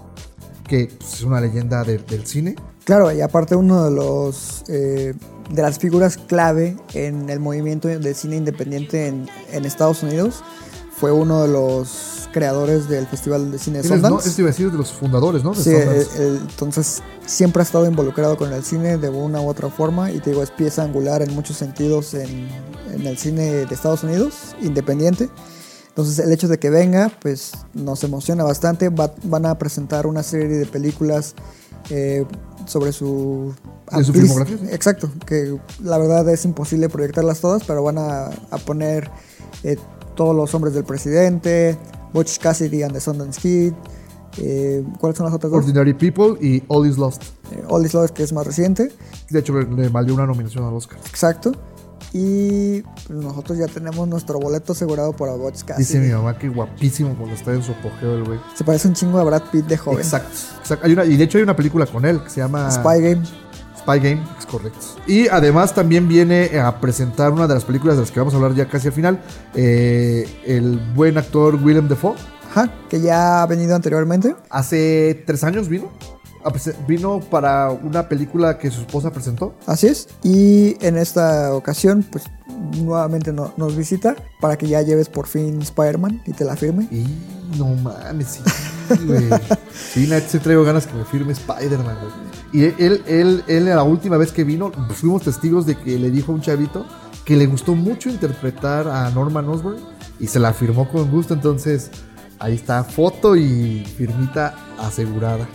que 0.68 0.90
pues, 0.98 1.14
es 1.14 1.24
una 1.24 1.40
leyenda 1.40 1.84
de- 1.84 1.98
del 2.00 2.26
cine. 2.26 2.56
Claro, 2.84 3.12
y 3.12 3.22
aparte 3.22 3.56
uno 3.56 3.86
de 3.86 3.92
los 3.92 4.64
eh, 4.68 5.14
de 5.50 5.62
las 5.62 5.80
figuras 5.80 6.18
clave 6.18 6.76
en 6.94 7.30
el 7.30 7.40
movimiento 7.40 7.88
de 7.88 8.14
cine 8.14 8.36
independiente 8.38 9.08
en, 9.08 9.30
en 9.52 9.66
Estados 9.66 10.04
Unidos 10.04 10.44
fue 11.04 11.12
uno 11.12 11.42
de 11.42 11.50
los 11.50 12.30
creadores 12.32 12.88
del 12.88 13.06
Festival 13.08 13.52
de 13.52 13.58
Cine 13.60 13.82
de 13.82 13.90
¿no? 13.90 13.96
Sundance. 13.96 14.40
Iba 14.42 14.48
a 14.48 14.52
decir 14.52 14.72
de 14.72 14.78
los 14.78 14.94
fundadores, 14.94 15.44
¿no? 15.44 15.52
De 15.54 15.58
Sí, 15.62 15.72
Sundance. 15.72 16.02
eh, 16.02 16.08
eh, 16.18 16.40
entonces 16.50 17.04
siempre 17.26 17.62
ha 17.62 17.66
estado 17.66 17.86
involucrado 17.86 18.38
con 18.38 18.54
el 18.54 18.64
cine 18.64 18.98
de 18.98 19.10
una 19.10 19.42
u 19.42 19.50
otra 19.50 19.70
forma 19.70 20.12
y 20.12 20.22
te 20.22 20.30
digo, 20.30 20.42
es 20.42 20.50
pieza 20.52 20.82
angular 20.84 21.22
en 21.22 21.36
muchos 21.36 21.58
sentidos 21.58 22.14
en, 22.14 22.48
en 22.94 23.06
el 23.06 23.18
cine 23.18 23.52
de 23.66 23.76
Estados 23.76 24.04
Unidos, 24.06 24.56
independiente. 24.62 25.28
Entonces 25.90 26.20
el 26.20 26.32
hecho 26.32 26.48
de 26.48 26.58
que 26.58 26.70
venga, 26.70 27.12
pues 27.22 27.52
nos 27.74 28.02
emociona 28.06 28.46
bastante. 28.46 28.88
Va- 28.88 29.14
van 29.24 29.46
a 29.46 29.58
presentar 29.60 30.08
una 30.08 30.24
serie 30.24 30.56
de 30.56 30.66
películas 30.66 31.36
eh, 31.90 32.26
sobre 32.66 32.94
su... 32.94 33.54
De 33.92 34.06
su 34.06 34.14
filmografía. 34.14 34.56
Exacto, 34.72 35.12
que 35.28 35.60
la 35.84 35.98
verdad 35.98 36.28
es 36.30 36.46
imposible 36.46 36.88
proyectarlas 36.88 37.42
todas, 37.42 37.64
pero 37.66 37.84
van 37.84 37.98
a, 37.98 38.28
a 38.52 38.58
poner 38.66 39.12
eh, 39.64 39.78
todos 40.16 40.36
los 40.36 40.54
hombres 40.54 40.74
del 40.74 40.84
presidente, 40.84 41.78
Butch 42.14 42.40
Cassidy 42.40 42.84
and 42.84 42.94
the 42.94 43.00
Sundance 43.00 43.40
Kid. 43.40 43.74
eh, 44.38 44.84
¿Cuáles 45.00 45.18
son 45.18 45.26
las 45.26 45.36
otras 45.36 45.52
dos? 45.52 45.62
Ordinary 45.62 45.94
People 45.94 46.38
y 46.46 46.64
All 46.68 46.88
Is 46.88 46.98
Lost. 46.98 47.24
Eh, 47.52 47.64
All 47.68 47.86
Is 47.86 47.94
Lost, 47.94 48.14
que 48.14 48.24
es 48.24 48.34
más 48.34 48.46
reciente. 48.46 48.92
De 49.30 49.40
hecho, 49.40 49.60
le, 49.60 49.90
valió 49.90 50.14
una 50.14 50.26
nominación 50.26 50.64
al 50.64 50.74
Oscar. 50.74 51.00
Exacto. 51.10 51.52
Y 52.14 52.82
pues, 52.82 53.10
nosotros 53.10 53.58
ya 53.58 53.68
tenemos 53.68 54.08
nuestro 54.08 54.40
boleto 54.40 54.74
asegurado 54.74 55.14
para 55.14 55.34
Butch 55.34 55.64
Cassidy. 55.64 55.78
Dice 55.78 56.00
mi 56.00 56.14
mamá 56.14 56.38
que 56.38 56.48
guapísimo 56.48 57.16
cuando 57.16 57.36
está 57.36 57.54
en 57.54 57.64
su 57.64 57.72
apogeo 57.72 58.16
el 58.18 58.24
güey. 58.24 58.40
Se 58.56 58.64
parece 58.64 58.88
un 58.88 58.94
chingo 58.94 59.18
a 59.18 59.24
Brad 59.24 59.44
Pitt 59.52 59.66
de 59.66 59.78
joven. 59.78 60.00
Exacto, 60.00 60.38
exacto. 60.60 60.86
Hay 60.86 60.94
una, 60.94 61.06
y 61.06 61.18
de 61.18 61.24
hecho 61.24 61.40
hay 61.40 61.44
una 61.44 61.56
película 61.56 61.88
con 61.88 62.06
él 62.06 62.22
que 62.24 62.30
se 62.30 62.40
llama 62.40 62.70
Spy 62.70 63.02
Game. 63.02 63.24
Spy 63.84 64.00
Game, 64.00 64.22
es 64.40 64.46
correcto. 64.46 64.80
Y 65.08 65.28
además 65.28 65.74
también 65.76 66.08
viene 66.08 66.58
a 66.60 66.80
presentar 66.80 67.32
una 67.34 67.48
de 67.48 67.54
las 67.54 67.66
películas 67.66 67.96
de 67.98 68.02
las 68.04 68.12
que 68.12 68.20
vamos 68.20 68.34
a 68.34 68.38
hablar 68.38 68.56
ya 68.56 68.68
casi 68.68 68.88
al 68.88 68.94
final, 68.94 69.22
eh, 69.56 70.26
el 70.46 70.80
buen 70.96 71.18
actor 71.18 71.56
Willem 71.56 71.88
Dafoe. 71.90 72.16
Ajá, 72.50 72.70
que 72.90 73.02
ya 73.02 73.42
ha 73.42 73.46
venido 73.48 73.76
anteriormente. 73.76 74.36
Hace 74.50 75.24
tres 75.26 75.44
años 75.44 75.68
vino. 75.68 75.92
Vino 76.88 77.22
para 77.22 77.72
una 77.72 78.10
película 78.10 78.58
que 78.58 78.70
su 78.70 78.82
esposa 78.82 79.12
presentó. 79.12 79.56
Así 79.66 79.88
es. 79.88 80.10
Y 80.24 80.76
en 80.86 80.98
esta 80.98 81.54
ocasión, 81.54 82.06
pues 82.12 82.26
nuevamente 82.78 83.32
no- 83.32 83.54
nos 83.56 83.78
visita 83.78 84.16
para 84.42 84.58
que 84.58 84.68
ya 84.68 84.82
lleves 84.82 85.08
por 85.08 85.26
fin 85.28 85.62
Spider-Man 85.62 86.22
y 86.26 86.34
te 86.34 86.44
la 86.44 86.58
firme. 86.58 86.88
Y 86.92 87.06
no 87.58 87.68
mames, 87.76 88.28
sí, 88.28 88.98
güey. 89.06 89.30
Sí, 89.74 90.08
sí 90.28 90.40
traigo 90.40 90.64
ganas 90.66 90.86
que 90.86 90.94
me 90.96 91.06
firme 91.06 91.32
Spider-Man, 91.32 91.96
güey. 92.02 92.33
Y 92.54 92.66
él, 92.66 93.04
él, 93.08 93.44
él, 93.48 93.66
la 93.66 93.84
última 93.84 94.18
vez 94.18 94.32
que 94.32 94.44
vino, 94.44 94.72
fuimos 94.90 95.24
testigos 95.24 95.66
de 95.66 95.76
que 95.76 95.98
le 95.98 96.12
dijo 96.12 96.32
a 96.32 96.36
un 96.36 96.42
chavito 96.42 96.86
que 97.26 97.36
le 97.36 97.48
gustó 97.48 97.74
mucho 97.74 98.10
interpretar 98.10 98.88
a 98.88 99.10
Norman 99.10 99.50
Osborn 99.50 99.78
y 100.20 100.28
se 100.28 100.40
la 100.40 100.54
firmó 100.54 100.88
con 100.88 101.10
gusto. 101.10 101.34
Entonces, 101.34 101.90
ahí 102.38 102.54
está, 102.54 102.84
foto 102.84 103.36
y 103.36 103.84
firmita 103.98 104.56
asegurada. 104.78 105.48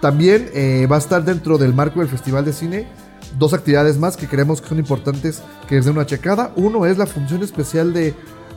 También 0.00 0.48
eh, 0.54 0.86
va 0.90 0.96
a 0.96 0.98
estar 1.00 1.24
dentro 1.24 1.58
del 1.58 1.74
marco 1.74 2.00
del 2.00 2.08
Festival 2.08 2.44
de 2.44 2.52
Cine 2.52 2.86
dos 3.38 3.52
actividades 3.52 3.98
más 3.98 4.16
que 4.16 4.26
creemos 4.26 4.60
que 4.60 4.68
son 4.68 4.78
importantes 4.78 5.42
que 5.68 5.78
es 5.78 5.84
de 5.84 5.90
una 5.90 6.06
checada. 6.06 6.52
Uno 6.56 6.86
es 6.86 6.98
la 6.98 7.06
función 7.06 7.42
especial 7.42 7.92
de 7.92 8.14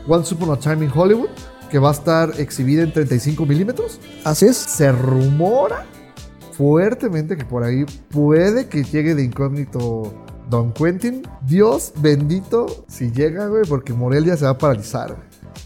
Once 0.07 0.33
Upon 0.33 0.51
a 0.51 0.59
Time 0.59 0.85
in 0.85 0.91
Hollywood, 0.93 1.29
que 1.69 1.79
va 1.79 1.89
a 1.89 1.93
estar 1.93 2.33
exhibida 2.39 2.83
en 2.83 2.93
35 2.93 3.45
milímetros. 3.45 3.99
Así 4.23 4.45
es. 4.45 4.57
Se 4.57 4.91
rumora 4.91 5.85
fuertemente 6.57 7.37
que 7.37 7.45
por 7.45 7.63
ahí 7.63 7.85
puede 8.09 8.67
que 8.67 8.83
llegue 8.83 9.13
de 9.13 9.23
incógnito 9.23 10.11
Don 10.49 10.73
Quentin. 10.73 11.21
Dios 11.45 11.93
bendito 12.01 12.65
si 12.87 13.11
llega, 13.11 13.47
güey, 13.47 13.63
porque 13.67 13.93
Morelia 13.93 14.35
se 14.35 14.45
va 14.45 14.51
a 14.51 14.57
paralizar. 14.57 15.15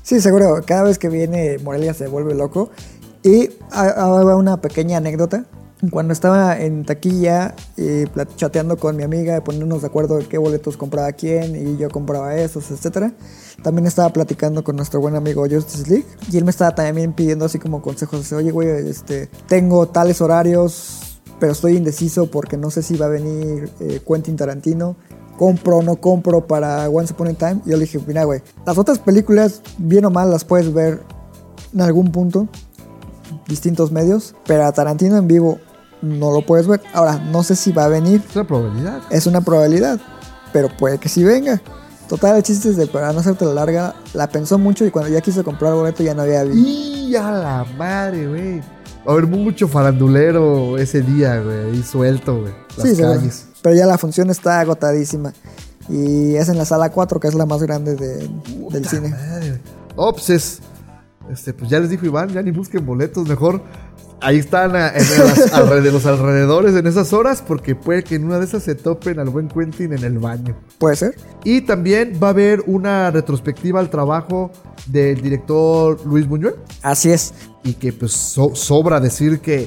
Sí, 0.04 0.20
seguro. 0.20 0.62
Cada 0.66 0.84
vez 0.84 1.00
que 1.00 1.08
viene 1.08 1.58
Morelia 1.64 1.94
se 1.94 2.08
vuelve 2.08 2.36
loco. 2.36 2.72
Y 3.24 3.50
hago 3.72 4.36
una 4.38 4.58
pequeña 4.60 4.98
anécdota. 4.98 5.46
Cuando 5.90 6.14
estaba 6.14 6.60
en 6.60 6.86
taquilla, 6.86 7.56
eh, 7.76 8.06
chateando 8.36 8.78
con 8.78 8.96
mi 8.96 9.04
amiga, 9.04 9.44
poniéndonos 9.44 9.82
de 9.82 9.88
acuerdo 9.88 10.18
de 10.18 10.26
qué 10.26 10.38
boletos 10.38 10.78
compraba 10.78 11.12
quién 11.14 11.56
y 11.56 11.78
yo 11.78 11.90
compraba 11.90 12.36
esos, 12.36 12.70
etcétera. 12.70 13.14
También 13.64 13.88
estaba 13.88 14.10
platicando 14.10 14.64
con 14.64 14.76
nuestro 14.76 15.02
buen 15.02 15.16
amigo 15.16 15.44
Justice 15.50 15.90
League 15.90 16.06
y 16.32 16.38
él 16.38 16.46
me 16.46 16.52
estaba 16.52 16.76
también 16.76 17.14
pidiendo 17.14 17.46
así 17.46 17.58
como 17.58 17.82
consejos. 17.82 18.20
Dice, 18.20 18.36
Oye, 18.36 18.52
güey, 18.52 18.70
este, 18.88 19.28
tengo 19.48 19.88
tales 19.88 20.22
horarios, 20.22 21.20
pero 21.40 21.54
estoy 21.54 21.78
indeciso 21.78 22.30
porque 22.30 22.58
no 22.58 22.70
sé 22.70 22.84
si 22.84 22.96
va 22.96 23.08
a 23.08 23.10
venir 23.10 23.72
eh, 23.80 24.02
Quentin 24.08 24.36
Tarantino. 24.36 24.96
Compro 25.40 25.78
o 25.78 25.82
no 25.82 25.96
compro 25.96 26.46
para 26.46 26.88
Once 26.90 27.14
Upon 27.14 27.30
a 27.30 27.34
Time. 27.34 27.62
Y 27.66 27.72
yo 27.72 27.78
le 27.78 27.86
dije, 27.86 28.00
mira, 28.06 28.24
güey, 28.26 28.42
las 28.68 28.78
otras 28.78 29.00
películas, 29.00 29.64
bien 29.80 30.06
o 30.06 30.12
mal, 30.12 30.30
las 30.30 30.46
puedes 30.46 30.72
ver 30.72 31.02
en 31.74 31.82
algún 31.82 32.12
punto 32.12 32.48
distintos 33.48 33.92
medios, 33.92 34.36
pero 34.46 34.66
a 34.66 34.72
Tarantino 34.72 35.18
en 35.18 35.28
vivo 35.28 35.60
no 36.02 36.32
lo 36.32 36.46
puedes 36.46 36.68
ver. 36.68 36.82
Ahora, 36.94 37.18
no 37.18 37.44
sé 37.44 37.56
si 37.56 37.72
va 37.72 37.86
a 37.86 37.88
venir, 37.88 38.22
Es 38.30 38.36
una 38.36 38.46
probabilidad. 38.48 39.02
es 39.10 39.28
una 39.28 39.42
probabilidad, 39.42 40.00
pero 40.54 40.70
puede 40.78 40.98
que 41.00 41.10
sí 41.10 41.24
venga. 41.24 41.62
Total, 42.10 42.36
el 42.36 42.44
chiste 42.44 42.70
es 42.70 42.76
de 42.78 42.88
para 42.88 43.14
no 43.14 43.20
hacerte 43.22 43.46
la 43.46 43.54
larga, 43.54 43.96
la 44.14 44.28
pensó 44.28 44.58
mucho 44.58 44.86
y 44.86 44.92
cuando 44.92 45.10
ya 45.12 45.22
quiso 45.22 45.44
comprar 45.46 45.74
boleto 45.74 46.04
ya 46.04 46.14
no 46.14 46.24
había 46.24 46.44
vi- 46.44 47.08
Y 47.10 47.16
a 47.16 47.32
la 47.32 47.66
madre, 47.78 48.28
güey. 48.28 48.60
Va 48.60 48.64
a 49.08 49.12
haber 49.14 49.28
mucho 49.28 49.68
farandulero 49.68 50.78
ese 50.78 51.02
día, 51.02 51.40
güey. 51.42 51.72
Ahí 51.72 51.84
suelto, 51.84 52.42
güey. 52.42 52.54
Sí, 52.82 53.02
calles. 53.02 53.48
Pero 53.62 53.76
ya 53.76 53.86
la 53.86 53.98
función 53.98 54.30
está 54.30 54.60
agotadísima. 54.60 55.34
Y 55.90 56.36
es 56.36 56.50
en 56.50 56.58
la 56.58 56.66
sala 56.66 56.90
4, 56.92 57.20
que 57.20 57.28
es 57.28 57.34
la 57.34 57.46
más 57.46 57.62
grande 57.64 57.96
de- 57.96 58.30
del 58.72 58.86
cine. 58.88 59.10
madre, 59.10 59.50
güey. 59.50 59.62
Oh, 59.96 60.12
pues 60.14 60.30
es- 60.30 60.60
Este, 61.32 61.54
pues 61.54 61.70
ya 61.72 61.80
les 61.80 61.90
dijo 61.90 62.06
Iván, 62.06 62.30
ya 62.30 62.42
ni 62.42 62.52
busquen 62.52 62.86
boletos, 62.86 63.26
mejor 63.28 63.62
ahí 64.22 64.38
están 64.38 64.76
a- 64.76 64.90
en 64.90 65.04
las 65.18 65.52
los 65.94 66.06
alrededores 66.06 66.76
en 66.76 66.88
esas 66.88 67.12
horas 67.14 67.44
porque 67.46 67.76
puede 67.76 68.04
que 68.04 68.16
en 68.16 68.26
una 68.26 68.40
de 68.40 68.46
esas 68.46 68.64
se 68.64 68.76
topen 68.76 69.20
al 69.20 69.30
buen 69.30 69.48
Quentin 69.48 69.94
en 69.94 70.04
el 70.04 70.20
baño. 70.20 70.56
Puede 70.78 70.96
ser. 70.96 71.16
Y 71.44 71.62
también 71.62 72.20
va 72.22 72.28
a 72.28 72.30
haber 72.32 72.64
una 72.68 73.12
retrospectiva 73.12 73.80
al 73.80 73.90
trabajo 73.90 74.52
del 74.88 75.22
director 75.22 76.00
Luis 76.06 76.28
Buñuel 76.28 76.56
Así 76.82 77.12
es. 77.12 77.34
y 77.64 77.74
que 77.74 77.92
pues 77.94 78.12
so- 78.14 78.56
sobra 78.56 79.00
decir 79.00 79.40
que 79.42 79.64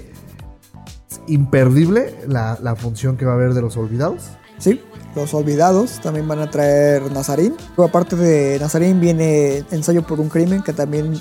es 1.10 1.20
imperdible 1.28 2.14
la, 2.28 2.58
la 2.62 2.74
función 2.76 3.16
que 3.16 3.24
va 3.24 3.32
a 3.32 3.34
haber 3.34 3.54
de 3.54 3.60
los 3.62 3.76
olvidados. 3.76 4.22
Sí. 4.58 4.80
Los 5.14 5.32
olvidados 5.32 6.00
también 6.02 6.26
van 6.26 6.40
a 6.40 6.50
traer 6.50 7.10
Nazarín. 7.12 7.54
Aparte 7.78 8.16
de 8.16 8.58
Nazarín 8.58 9.00
viene 9.00 9.62
Ensayo 9.70 10.02
por 10.04 10.18
un 10.20 10.28
crimen 10.28 10.62
que 10.62 10.72
también 10.72 11.14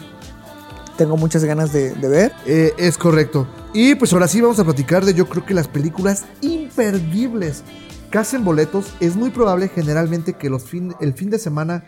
tengo 0.97 1.17
muchas 1.17 1.43
ganas 1.43 1.73
de, 1.73 1.91
de 1.91 2.07
ver. 2.07 2.31
Eh, 2.45 2.73
es 2.77 2.97
correcto. 2.97 3.47
Y 3.73 3.95
pues 3.95 4.13
ahora 4.13 4.27
sí 4.27 4.41
vamos 4.41 4.59
a 4.59 4.63
platicar 4.63 5.05
de 5.05 5.13
yo 5.13 5.27
creo 5.27 5.45
que 5.45 5.53
las 5.53 5.67
películas 5.67 6.25
imperdibles 6.41 7.63
que 8.11 8.17
hacen 8.19 8.45
boletos. 8.45 8.93
Es 8.99 9.15
muy 9.15 9.31
probable 9.31 9.69
generalmente 9.69 10.33
que 10.33 10.49
los 10.49 10.63
fin, 10.63 10.93
el 11.01 11.13
fin 11.13 11.29
de 11.31 11.39
semana 11.39 11.83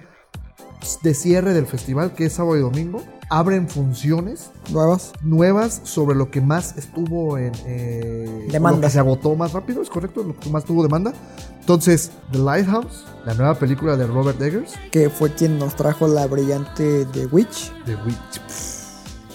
de 1.04 1.14
cierre 1.14 1.54
del 1.54 1.68
festival, 1.68 2.14
que 2.14 2.26
es 2.26 2.34
sábado 2.34 2.58
y 2.58 2.62
domingo, 2.62 3.04
abren 3.30 3.68
funciones 3.68 4.52
Nuevas. 4.72 5.14
nuevas 5.24 5.82
sobre 5.84 6.16
lo 6.16 6.30
que 6.30 6.42
más 6.42 6.78
estuvo 6.78 7.38
en... 7.38 7.54
eh, 7.66 8.48
Demanda. 8.52 8.78
Lo 8.78 8.82
que 8.82 8.90
se 8.92 9.00
agotó 9.00 9.36
más 9.36 9.54
rápido, 9.54 9.82
es 9.82 9.90
correcto, 9.90 10.24
lo 10.24 10.38
que 10.40 10.50
más 10.50 10.64
tuvo 10.64 10.84
demanda. 10.84 11.14
Entonces, 11.60 12.12
The 12.32 12.38
Lighthouse, 12.40 13.06
la 13.26 13.34
nueva 13.34 13.56
película 13.58 13.96
de 13.98 14.06
Robert 14.06 14.40
Eggers, 14.42 14.74
que 14.92 15.10
fue 15.10 15.34
quien 15.34 15.58
nos 15.58 15.76
trajo 15.76 16.08
la 16.08 16.28
brillante 16.28 17.06
The 17.06 17.28
Witch. 17.28 17.72
The 17.86 17.96
Witch. 18.06 18.85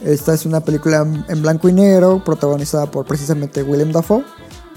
Esta 0.04 0.34
es 0.34 0.46
una 0.46 0.60
película 0.60 1.06
en 1.28 1.42
blanco 1.42 1.68
y 1.68 1.72
negro 1.72 2.22
protagonizada 2.24 2.90
por 2.90 3.04
precisamente 3.04 3.62
Willem 3.62 3.92
Dafoe 3.92 4.24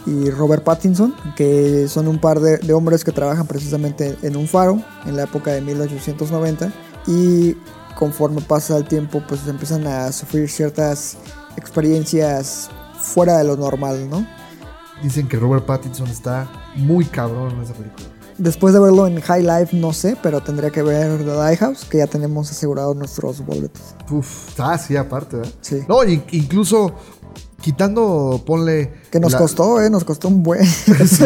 y 0.05 0.29
Robert 0.29 0.63
Pattinson, 0.63 1.15
que 1.35 1.87
son 1.87 2.07
un 2.07 2.19
par 2.19 2.41
de, 2.41 2.57
de 2.57 2.73
hombres 2.73 3.05
que 3.05 3.13
trabajan 3.13 3.47
precisamente 3.47 4.17
en 4.21 4.35
un 4.35 4.47
faro 4.47 4.81
en 5.05 5.15
la 5.15 5.23
época 5.23 5.51
de 5.51 5.61
1890 5.61 6.73
y 7.07 7.55
conforme 7.95 8.41
pasa 8.41 8.77
el 8.77 8.85
tiempo 8.85 9.23
pues 9.27 9.47
empiezan 9.47 9.87
a 9.87 10.11
sufrir 10.11 10.49
ciertas 10.49 11.17
experiencias 11.55 12.69
fuera 12.97 13.37
de 13.37 13.43
lo 13.43 13.55
normal, 13.55 14.09
¿no? 14.09 14.25
Dicen 15.01 15.27
que 15.27 15.37
Robert 15.37 15.65
Pattinson 15.65 16.07
está 16.07 16.49
muy 16.75 17.05
cabrón 17.05 17.51
en 17.51 17.61
esa 17.63 17.73
película. 17.73 18.05
Después 18.37 18.73
de 18.73 18.79
verlo 18.79 19.05
en 19.07 19.21
High 19.21 19.43
Life 19.43 19.77
no 19.77 19.93
sé, 19.93 20.17
pero 20.21 20.41
tendría 20.41 20.71
que 20.71 20.81
ver 20.81 21.19
The 21.19 21.35
Lighthouse, 21.35 21.85
que 21.85 21.99
ya 21.99 22.07
tenemos 22.07 22.49
asegurados 22.51 22.95
nuestros 22.95 23.45
boletos. 23.45 23.81
Uf, 24.09 24.59
ah, 24.59 24.77
sí, 24.77 24.95
aparte, 24.97 25.37
¿verdad? 25.37 25.51
Sí. 25.61 25.79
No, 25.87 26.03
in- 26.03 26.23
incluso 26.31 26.93
quitando, 27.61 28.41
ponle. 28.45 28.91
Que 29.09 29.19
nos 29.19 29.31
la- 29.31 29.37
costó, 29.37 29.79
¿eh? 29.81 29.89
Nos 29.89 30.03
costó 30.03 30.27
un 30.27 30.43
buen. 30.43 30.65
Sí, 31.05 31.23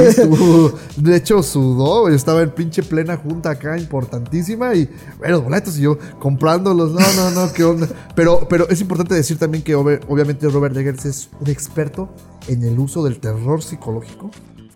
de 0.98 1.16
hecho, 1.16 1.42
sudó. 1.42 2.10
Yo 2.10 2.16
estaba 2.16 2.42
en 2.42 2.52
pinche 2.52 2.84
plena 2.84 3.18
junta 3.18 3.52
acá, 3.52 3.78
importantísima. 3.78 4.76
Y, 4.76 4.90
bueno, 5.18 5.42
boletos 5.42 5.78
y 5.78 5.82
yo 5.82 5.98
comprándolos. 6.20 6.92
No, 6.92 7.00
no, 7.16 7.32
no, 7.32 7.52
qué 7.54 7.64
onda. 7.64 7.88
Pero, 8.16 8.48
pero 8.50 8.70
es 8.70 8.82
importante 8.82 9.16
decir 9.16 9.40
también 9.40 9.64
que, 9.64 9.76
ob- 9.76 10.02
obviamente, 10.08 10.48
Robert 10.50 10.76
Eggers 10.78 11.06
es 11.06 11.30
un 11.40 11.50
experto 11.50 12.10
en 12.48 12.64
el 12.64 12.78
uso 12.80 13.04
del 13.04 13.20
terror 13.20 13.64
psicológico. 13.64 14.30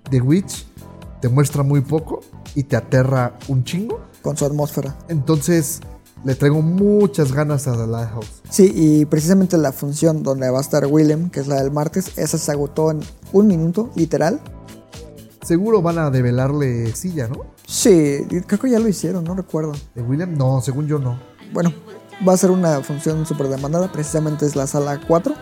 The 0.10 0.22
Witch 0.22 0.66
te 1.22 1.30
muestra 1.30 1.64
muy 1.64 1.82
poco 1.82 2.22
y 2.56 2.64
te 2.64 2.76
aterra 2.76 3.38
un 3.48 3.64
chingo. 3.64 4.02
con 4.22 4.38
su 4.38 4.46
atmósfera. 4.46 4.96
Entonces, 5.08 5.80
le 6.24 6.36
traigo 6.36 6.62
muchas 6.62 7.32
ganas 7.32 7.68
a 7.68 7.72
The 7.72 7.88
Lighthouse. 7.88 8.42
Sí, 8.50 8.72
y 8.76 9.06
precisamente 9.06 9.58
la 9.58 9.72
función 9.72 10.22
donde 10.22 10.48
va 10.50 10.60
a 10.60 10.62
estar 10.62 10.86
Willem, 10.86 11.32
que 11.32 11.40
es 11.40 11.48
la 11.48 11.56
del 11.56 11.72
martes, 11.72 12.18
esa 12.20 12.38
se 12.38 12.52
agotó 12.52 12.92
en 12.92 13.00
un 13.34 13.48
minuto, 13.48 13.90
literal. 13.96 14.40
Seguro 15.42 15.82
van 15.82 15.98
a 15.98 16.12
develarle 16.12 16.94
silla, 16.96 17.28
¿no? 17.28 17.46
Sí, 17.66 18.28
creo 18.46 18.60
que 18.60 18.70
ya 18.70 18.78
lo 18.78 18.88
hicieron, 18.88 19.24
no 19.24 19.34
recuerdo. 19.34 19.72
De 19.96 20.04
William, 20.04 20.38
no, 20.38 20.62
según 20.62 20.86
yo 20.88 21.00
no. 21.00 21.20
Bueno, 21.52 21.74
va 22.28 22.34
a 22.34 22.38
ser 22.38 22.52
una 22.52 22.82
función 22.82 23.26
súper 23.26 23.48
demandada, 23.48 23.92
precisamente 23.92 24.46
es 24.46 24.56
la 24.56 24.68
sala 24.68 25.02
4 25.08 25.34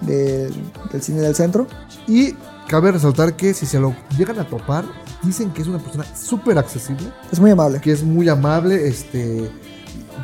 del, 0.00 0.52
del 0.90 1.02
cine 1.02 1.20
del 1.20 1.36
centro. 1.36 1.68
Y 2.08 2.34
cabe 2.72 2.90
resaltar 2.90 3.36
que 3.36 3.52
si 3.52 3.66
se 3.66 3.78
lo 3.78 3.94
llegan 4.16 4.38
a 4.40 4.48
topar, 4.48 4.86
dicen 5.22 5.52
que 5.52 5.60
es 5.60 5.68
una 5.68 5.78
persona 5.78 6.06
súper 6.16 6.56
accesible, 6.56 7.12
Es 7.30 7.38
muy 7.38 7.50
amable. 7.50 7.82
que 7.82 7.92
es 7.92 8.02
muy 8.02 8.30
amable, 8.30 8.88
este, 8.88 9.50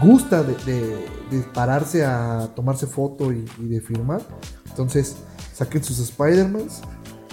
gusta 0.02 0.42
de, 0.42 0.54
de- 0.64 1.18
de 1.30 1.42
pararse 1.52 2.06
a 2.06 2.48
tomarse 2.56 2.87
foto 2.87 3.30
y, 3.34 3.44
y 3.58 3.68
de 3.68 3.82
firmar. 3.82 4.22
Entonces, 4.70 5.16
saquen 5.54 5.84
sus 5.84 5.98
Spider-Mans. 5.98 6.80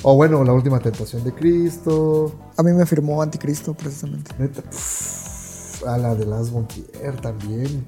O 0.04 0.16
bueno, 0.18 0.44
la 0.44 0.52
última 0.52 0.80
tentación 0.80 1.24
de 1.24 1.34
Cristo. 1.34 2.36
A 2.58 2.62
mí 2.64 2.74
me 2.74 2.86
firmó 2.86 3.22
Anticristo, 3.22 3.74
precisamente. 3.74 4.32
Neta, 4.38 4.62
pff, 4.64 5.86
a 5.88 5.98
la 5.98 6.14
de 6.14 6.26
Las 6.26 6.52
Montier 6.52 7.16
también. 7.22 7.86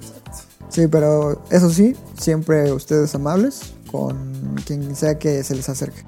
Sí, 0.70 0.88
pero 0.88 1.44
eso 1.52 1.70
sí, 1.70 1.94
siempre 2.18 2.72
ustedes 2.72 3.14
amables 3.16 3.74
con 3.92 4.56
quien 4.66 4.96
sea 4.96 5.20
que 5.20 5.44
se 5.44 5.56
les 5.56 5.68
acerque. 5.68 6.06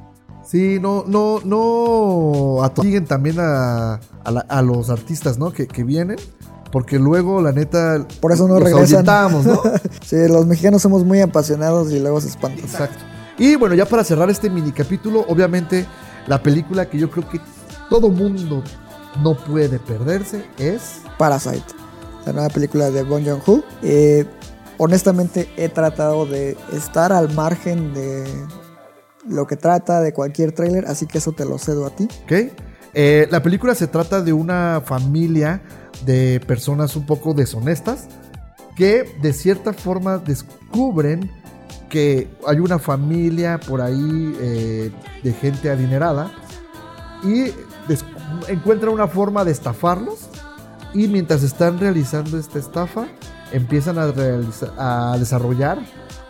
Sí, 0.49 0.79
no, 0.79 1.03
no, 1.05 1.39
no 1.45 2.63
asiguen 2.63 3.05
también 3.05 3.38
a, 3.39 3.99
a, 4.23 4.31
la- 4.31 4.45
a 4.49 4.62
los 4.63 4.89
artistas, 4.89 5.38
¿no? 5.38 5.51
Que, 5.51 5.67
que 5.67 5.83
vienen. 5.83 6.17
Porque 6.71 6.97
luego, 6.99 7.41
la 7.41 7.51
neta, 7.51 8.05
Por 8.19 8.31
eso 8.31 8.47
no 8.47 8.55
los 8.59 8.63
regresan. 8.63 9.05
¿no? 9.05 9.62
Sí, 10.05 10.15
los 10.27 10.45
mexicanos 10.47 10.81
somos 10.81 11.03
muy 11.05 11.19
apasionados 11.21 11.91
y 11.91 11.99
luego 11.99 12.19
se 12.21 12.29
espantan. 12.29 12.59
Exacto. 12.65 12.97
Y 13.38 13.55
bueno, 13.55 13.75
ya 13.75 13.85
para 13.85 14.03
cerrar 14.03 14.29
este 14.29 14.49
mini 14.49 14.71
capítulo, 14.71 15.23
obviamente, 15.27 15.85
la 16.27 16.41
película 16.41 16.89
que 16.89 16.97
yo 16.97 17.09
creo 17.12 17.27
que 17.29 17.39
todo 17.89 18.09
mundo 18.09 18.63
no 19.23 19.35
puede 19.38 19.77
perderse 19.79 20.45
es. 20.57 21.01
Parasite, 21.17 21.63
la 22.25 22.33
nueva 22.33 22.49
película 22.49 22.89
de 22.89 23.03
Bong 23.03 23.23
Joon-ho. 23.25 23.63
Eh, 23.83 24.25
honestamente 24.77 25.49
he 25.57 25.69
tratado 25.69 26.25
de 26.25 26.57
estar 26.73 27.12
al 27.13 27.33
margen 27.33 27.93
de 27.93 28.25
lo 29.27 29.47
que 29.47 29.55
trata 29.55 30.01
de 30.01 30.13
cualquier 30.13 30.51
tráiler, 30.51 30.86
así 30.86 31.05
que 31.05 31.17
eso 31.17 31.32
te 31.32 31.45
lo 31.45 31.58
cedo 31.58 31.86
a 31.86 31.89
ti. 31.89 32.08
¿Ok? 32.23 32.34
Eh, 32.93 33.27
la 33.29 33.43
película 33.43 33.75
se 33.75 33.88
trata 33.88 34.21
de 34.21 34.34
una 34.34 34.82
familia 34.84 35.62
de 36.05 36.41
personas 36.47 36.95
un 36.95 37.05
poco 37.05 37.34
deshonestas 37.34 38.08
que 38.75 39.05
de 39.21 39.34
cierta 39.34 39.73
forma 39.73 40.17
descubren 40.17 41.29
que 41.89 42.29
hay 42.47 42.60
una 42.60 42.79
familia 42.79 43.60
por 43.60 43.82
ahí 43.82 44.36
eh, 44.39 44.91
de 45.23 45.34
gente 45.34 45.69
adinerada 45.69 46.32
y 47.23 47.51
encuentran 48.47 48.93
una 48.93 49.08
forma 49.08 49.43
de 49.43 49.51
estafarlos 49.51 50.29
y 50.93 51.08
mientras 51.08 51.43
están 51.43 51.79
realizando 51.79 52.38
esta 52.38 52.60
estafa 52.60 53.08
empiezan 53.51 53.97
a, 53.97 54.13
a 54.77 55.17
desarrollar 55.17 55.79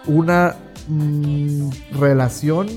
una 0.08 0.56
mm, 0.89 1.69
relación 1.99 2.67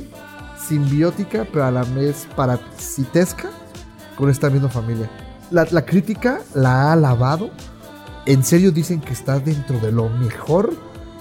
simbiótica 0.69 1.47
pero 1.51 1.65
a 1.65 1.71
la 1.71 1.83
vez 1.83 2.29
parasitesca 2.37 3.51
con 4.17 4.31
esta 4.31 4.49
misma 4.51 4.69
familia. 4.69 5.11
La, 5.51 5.85
crítica 5.85 6.41
la 6.55 6.85
ha 6.85 6.93
alabado. 6.93 7.51
En 8.25 8.43
serio 8.43 8.73
dicen 8.73 9.01
que 9.01 9.13
está 9.13 9.39
dentro 9.39 9.79
de 9.81 9.93
lo 9.93 10.09
mejor, 10.09 10.73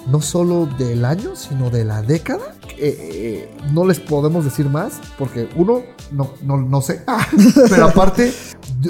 no 0.06 0.22
solo 0.22 0.66
del 0.78 1.04
año, 1.04 1.36
sino 1.36 1.68
de 1.68 1.84
la 1.84 2.00
década. 2.00 2.54
Eh, 2.78 2.96
eh, 2.98 3.56
no 3.72 3.86
les 3.86 4.00
podemos 4.00 4.44
decir 4.44 4.70
más, 4.70 5.00
porque 5.18 5.50
uno, 5.56 5.82
no, 6.12 6.30
no, 6.42 6.56
no 6.56 6.80
sé. 6.80 7.02
Pero 7.68 7.86
aparte, 7.86 8.32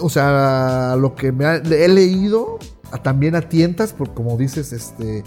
o 0.00 0.08
sea, 0.08 0.94
lo 0.96 1.14
que 1.16 1.32
me 1.32 1.56
he 1.56 1.88
leído, 1.88 2.58
también 3.02 3.34
a 3.34 3.42
tientas, 3.42 3.92
por 3.92 4.14
como 4.14 4.36
dices, 4.36 4.72
este... 4.72 5.24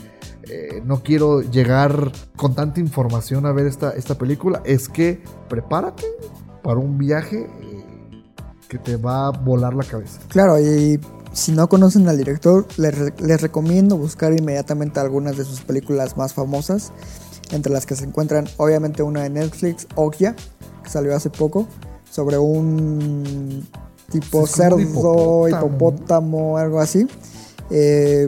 eh, 0.49 0.81
no 0.85 1.01
quiero 1.01 1.41
llegar 1.41 2.11
con 2.35 2.55
tanta 2.55 2.79
información 2.79 3.45
a 3.45 3.51
ver 3.51 3.67
esta, 3.67 3.91
esta 3.91 4.17
película. 4.17 4.61
Es 4.65 4.89
que 4.89 5.21
prepárate 5.49 6.05
para 6.63 6.79
un 6.79 6.97
viaje 6.97 7.47
eh, 7.61 8.23
que 8.67 8.77
te 8.77 8.97
va 8.97 9.27
a 9.27 9.31
volar 9.31 9.73
la 9.73 9.83
cabeza. 9.83 10.19
Claro, 10.27 10.59
y 10.59 10.99
si 11.31 11.51
no 11.51 11.67
conocen 11.67 12.07
al 12.07 12.17
director, 12.17 12.65
les, 12.77 13.19
les 13.19 13.41
recomiendo 13.41 13.97
buscar 13.97 14.33
inmediatamente 14.33 14.99
algunas 14.99 15.37
de 15.37 15.45
sus 15.45 15.61
películas 15.61 16.17
más 16.17 16.33
famosas, 16.33 16.91
entre 17.51 17.71
las 17.71 17.85
que 17.85 17.95
se 17.95 18.05
encuentran 18.05 18.47
obviamente 18.57 19.03
una 19.03 19.23
de 19.23 19.29
Netflix, 19.29 19.87
Okja, 19.95 20.35
que 20.83 20.89
salió 20.89 21.15
hace 21.15 21.29
poco, 21.29 21.67
sobre 22.09 22.37
un 22.37 23.67
tipo 24.11 24.47
cerdo, 24.47 24.79
hipopótamo. 24.79 25.67
hipopótamo, 25.67 26.57
algo 26.57 26.79
así. 26.79 27.07
Eh, 27.69 28.27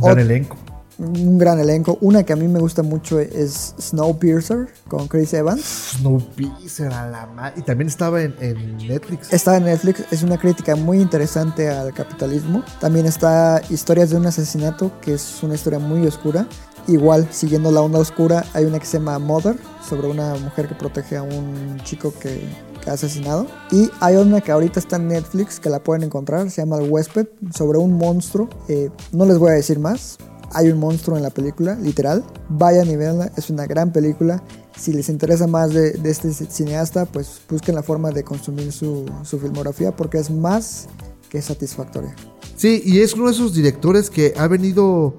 gran 0.00 0.18
elenco. 0.18 0.56
Un 1.02 1.38
gran 1.38 1.58
elenco. 1.58 1.98
Una 2.00 2.22
que 2.22 2.32
a 2.32 2.36
mí 2.36 2.48
me 2.48 2.60
gusta 2.60 2.82
mucho 2.82 3.18
es 3.18 3.74
Snowpiercer 3.80 4.68
con 4.88 5.08
Chris 5.08 5.34
Evans. 5.34 5.96
Snowpiercer 5.98 6.92
a 6.92 7.10
la 7.10 7.26
madre. 7.26 7.54
Y 7.60 7.62
también 7.62 7.88
estaba 7.88 8.22
en, 8.22 8.34
en 8.40 8.76
Netflix. 8.76 9.32
Está 9.32 9.56
en 9.56 9.64
Netflix, 9.64 10.04
es 10.10 10.22
una 10.22 10.38
crítica 10.38 10.76
muy 10.76 11.00
interesante 11.00 11.68
al 11.68 11.92
capitalismo. 11.92 12.62
También 12.80 13.06
está 13.06 13.60
Historias 13.70 14.10
de 14.10 14.16
un 14.16 14.26
asesinato, 14.26 14.92
que 15.00 15.14
es 15.14 15.42
una 15.42 15.54
historia 15.54 15.78
muy 15.78 16.06
oscura. 16.06 16.46
Igual, 16.88 17.28
siguiendo 17.30 17.70
la 17.70 17.80
onda 17.80 17.98
oscura, 17.98 18.44
hay 18.54 18.64
una 18.64 18.78
que 18.78 18.86
se 18.86 18.98
llama 18.98 19.18
Mother, 19.18 19.56
sobre 19.88 20.08
una 20.08 20.34
mujer 20.34 20.68
que 20.68 20.74
protege 20.74 21.16
a 21.16 21.22
un 21.22 21.80
chico 21.84 22.12
que, 22.18 22.44
que 22.82 22.90
ha 22.90 22.94
asesinado. 22.94 23.46
Y 23.70 23.88
hay 24.00 24.16
una 24.16 24.40
que 24.40 24.50
ahorita 24.50 24.80
está 24.80 24.96
en 24.96 25.08
Netflix, 25.08 25.60
que 25.60 25.70
la 25.70 25.78
pueden 25.78 26.02
encontrar, 26.02 26.50
se 26.50 26.60
llama 26.62 26.78
El 26.78 26.90
Huésped, 26.90 27.28
sobre 27.54 27.78
un 27.78 27.96
monstruo. 27.96 28.48
Eh, 28.68 28.90
no 29.12 29.24
les 29.26 29.38
voy 29.38 29.50
a 29.50 29.54
decir 29.54 29.78
más, 29.78 30.18
hay 30.52 30.68
un 30.68 30.78
monstruo 30.78 31.16
en 31.16 31.22
la 31.22 31.30
película, 31.30 31.74
literal. 31.74 32.24
Vayan 32.48 32.88
y 32.90 32.96
veanla, 32.96 33.32
es 33.36 33.50
una 33.50 33.66
gran 33.66 33.92
película. 33.92 34.42
Si 34.76 34.92
les 34.92 35.08
interesa 35.08 35.46
más 35.46 35.72
de, 35.72 35.92
de 35.92 36.10
este 36.10 36.32
cineasta, 36.32 37.06
pues 37.06 37.40
busquen 37.48 37.74
la 37.74 37.82
forma 37.82 38.10
de 38.10 38.24
consumir 38.24 38.72
su, 38.72 39.06
su 39.22 39.38
filmografía 39.38 39.94
porque 39.94 40.18
es 40.18 40.30
más 40.30 40.88
que 41.28 41.40
satisfactoria. 41.40 42.14
Sí, 42.56 42.82
y 42.84 43.00
es 43.00 43.14
uno 43.14 43.26
de 43.26 43.32
esos 43.32 43.54
directores 43.54 44.10
que 44.10 44.34
ha 44.36 44.46
venido 44.46 45.14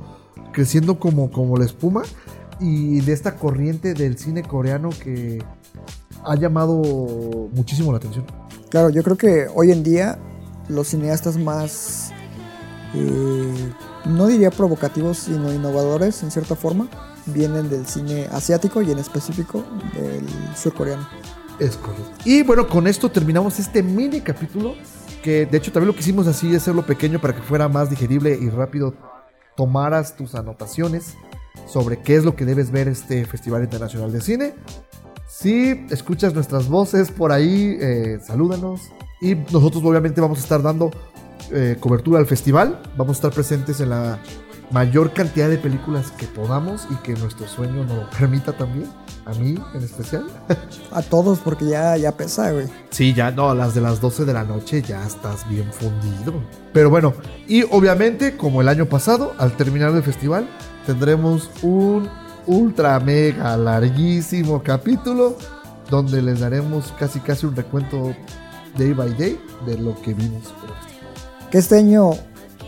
creciendo 0.54 1.00
como, 1.00 1.32
como 1.32 1.58
la 1.58 1.66
espuma 1.66 2.04
y 2.60 3.02
de 3.02 3.14
esta 3.14 3.36
corriente 3.36 3.94
del 3.94 4.18
cine 4.18 4.44
coreano 4.44 4.90
que 4.92 5.44
ha 6.24 6.36
llamado 6.36 6.78
muchísimo 7.54 7.92
la 7.92 7.98
atención. 7.98 8.26
Claro, 8.70 8.90
yo 8.90 9.04
creo 9.04 9.18
que 9.18 9.48
hoy 9.54 9.72
en 9.72 9.84
día 9.84 10.18
los 10.70 10.88
cineastas 10.88 11.38
más, 11.38 12.12
eh, 12.94 13.72
no 14.06 14.28
diría 14.28 14.52
provocativos, 14.52 15.18
sino 15.18 15.52
innovadores 15.54 16.24
en 16.24 16.32
cierta 16.32 16.56
forma, 16.56 16.88
vienen 17.26 17.70
del 17.70 17.86
cine 17.86 18.28
asiático 18.32 18.82
y 18.82 18.92
en 18.92 19.00
específico 19.00 19.64
del 19.94 20.26
surcoreano. 20.56 21.08
Es 21.60 21.78
correcto. 21.78 22.12
Y 22.26 22.44
bueno, 22.44 22.68
con 22.68 22.88
esto 22.88 23.10
terminamos 23.10 23.60
este 23.60 23.84
mini 23.84 24.22
capítulo, 24.22 24.76
que 25.22 25.46
de 25.46 25.58
hecho 25.58 25.72
también 25.72 25.88
lo 25.88 25.94
que 25.94 26.02
hicimos 26.02 26.28
así, 26.28 26.54
hacerlo 26.56 26.86
pequeño 26.86 27.20
para 27.20 27.36
que 27.36 27.42
fuera 27.42 27.68
más 27.70 27.90
digerible 27.90 28.38
y 28.40 28.50
rápido 28.50 28.94
tomaras 29.56 30.16
tus 30.16 30.36
anotaciones 30.36 31.14
sobre 31.68 32.02
qué 32.02 32.16
es 32.16 32.24
lo 32.24 32.36
que 32.36 32.46
debes 32.46 32.72
ver 32.72 32.88
este 32.88 33.26
Festival 33.26 33.64
Internacional 33.64 34.12
de 34.12 34.22
Cine. 34.22 34.56
Si 35.28 35.86
escuchas 35.90 36.34
nuestras 36.34 36.68
voces 36.68 37.12
por 37.12 37.32
ahí, 37.32 37.78
eh, 37.80 38.20
salúdanos. 38.22 38.82
Y 39.22 39.36
nosotros 39.36 39.84
obviamente 39.84 40.20
vamos 40.20 40.40
a 40.40 40.42
estar 40.42 40.62
dando 40.62 40.92
eh, 41.54 41.78
cobertura 41.80 42.20
al 42.20 42.26
festival. 42.26 42.82
Vamos 42.98 43.18
a 43.18 43.20
estar 43.20 43.32
presentes 43.32 43.80
en 43.80 43.90
la 43.90 44.20
mayor 44.72 45.14
cantidad 45.14 45.50
de 45.50 45.58
películas 45.58 46.12
que 46.12 46.26
podamos 46.26 46.88
y 46.90 46.96
que 46.98 47.14
nuestro 47.14 47.48
sueño 47.48 47.86
nos 47.86 47.98
lo 47.98 48.10
permita 48.10 48.54
también. 48.54 48.90
A 49.26 49.34
mí 49.36 49.56
en 49.74 49.84
especial. 49.84 50.26
A 50.92 51.02
todos, 51.02 51.40
porque 51.40 51.66
ya, 51.66 51.96
ya 51.96 52.12
pesa, 52.12 52.52
güey. 52.52 52.68
Sí, 52.90 53.14
ya 53.14 53.32
no, 53.32 53.50
a 53.50 53.56
las 53.56 53.74
de 53.74 53.80
las 53.80 54.02
12 54.02 54.26
de 54.26 54.34
la 54.34 54.44
noche 54.44 54.82
ya 54.82 55.06
estás 55.06 55.48
bien 55.48 55.72
fundido. 55.72 56.34
Pero 56.74 56.90
bueno, 56.90 57.14
y 57.48 57.64
obviamente, 57.64 58.36
como 58.36 58.62
el 58.62 58.68
año 58.68 58.88
pasado, 58.88 59.34
al 59.38 59.56
terminar 59.56 59.96
el 59.96 60.04
festival, 60.04 60.50
tendremos 60.86 61.50
un 61.62 62.10
ultra 62.48 63.00
mega 63.00 63.56
larguísimo 63.56 64.62
capítulo 64.62 65.38
donde 65.90 66.22
les 66.22 66.40
daremos 66.40 66.94
casi 67.00 67.20
casi 67.20 67.46
un 67.46 67.56
recuento 67.56 68.14
day 68.78 68.92
by 68.92 69.14
day 69.16 69.40
de 69.66 69.78
lo 69.78 70.00
que 70.02 70.14
vimos. 70.14 70.54
Que 71.54 71.60
este 71.60 71.78
año, 71.78 72.14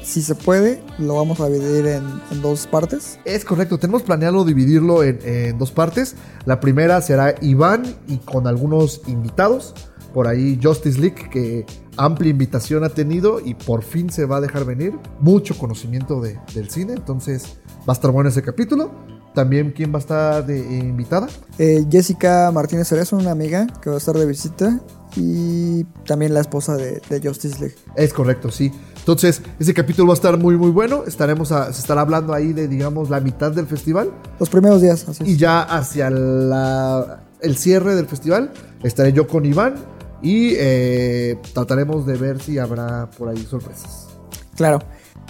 si 0.03 0.21
se 0.21 0.35
puede, 0.35 0.79
lo 0.99 1.15
vamos 1.15 1.39
a 1.39 1.49
dividir 1.49 1.87
en, 1.87 2.03
en 2.29 2.41
dos 2.43 2.67
partes. 2.67 3.17
Es 3.25 3.43
correcto, 3.43 3.79
tenemos 3.79 4.03
planeado 4.03 4.45
dividirlo 4.45 5.01
en, 5.01 5.17
en, 5.23 5.57
dos 5.57 5.71
partes. 5.71 6.13
La 6.45 6.59
primera 6.59 7.01
será 7.01 7.33
Iván 7.41 7.83
y 8.07 8.17
con 8.17 8.45
algunos 8.45 9.01
invitados. 9.07 9.73
Por 10.13 10.27
ahí 10.27 10.59
Justice 10.61 10.99
League, 10.99 11.29
que 11.31 11.65
amplia 11.97 12.29
invitación 12.29 12.83
ha 12.83 12.89
tenido 12.89 13.39
y 13.39 13.55
por 13.55 13.81
fin 13.81 14.11
se 14.11 14.25
va 14.25 14.37
a 14.37 14.41
dejar 14.41 14.65
venir. 14.65 14.93
Mucho 15.19 15.57
conocimiento 15.57 16.21
de, 16.21 16.39
del 16.53 16.69
cine, 16.69 16.93
entonces 16.93 17.57
va 17.89 17.93
a 17.93 17.93
estar 17.93 18.11
bueno 18.11 18.29
ese 18.29 18.43
capítulo. 18.43 18.91
También, 19.33 19.73
¿quién 19.75 19.91
va 19.91 19.97
a 19.97 19.99
estar 19.99 20.45
de 20.45 20.59
eh, 20.59 20.77
invitada? 20.77 21.27
Eh, 21.57 21.83
Jessica 21.91 22.51
Martínez 22.53 22.87
Cerezo, 22.87 23.17
una 23.17 23.31
amiga 23.31 23.65
que 23.81 23.89
va 23.89 23.95
a 23.95 23.99
estar 23.99 24.15
de 24.15 24.27
visita. 24.27 24.79
Y 25.15 25.83
también 26.05 26.33
la 26.33 26.41
esposa 26.41 26.75
de, 26.75 27.01
de, 27.09 27.27
Justice 27.27 27.59
League. 27.59 27.75
Es 27.95 28.13
correcto, 28.13 28.51
sí. 28.51 28.71
Entonces, 28.97 29.41
ese 29.59 29.73
capítulo 29.73 30.07
va 30.07 30.13
a 30.13 30.15
estar 30.15 30.37
muy, 30.37 30.57
muy 30.57 30.71
bueno. 30.71 31.03
Estaremos 31.07 31.51
a, 31.51 31.71
se 31.71 31.79
estará 31.79 32.01
hablando 32.01 32.33
ahí 32.33 32.53
de, 32.53 32.67
digamos, 32.67 33.09
la 33.09 33.19
mitad 33.19 33.51
del 33.51 33.67
festival. 33.67 34.11
Los 34.39 34.49
primeros 34.49 34.81
días, 34.81 35.07
así 35.07 35.23
es. 35.23 35.29
Y 35.29 35.37
ya 35.37 35.61
hacia 35.61 36.09
la, 36.09 37.23
el 37.41 37.55
cierre 37.55 37.95
del 37.95 38.07
festival, 38.07 38.51
estaré 38.83 39.13
yo 39.13 39.27
con 39.27 39.45
Iván 39.45 39.75
y 40.21 40.53
eh, 40.57 41.37
trataremos 41.53 42.05
de 42.05 42.17
ver 42.17 42.41
si 42.41 42.57
habrá 42.57 43.09
por 43.11 43.29
ahí 43.29 43.37
sorpresas. 43.45 44.07
Claro. 44.55 44.79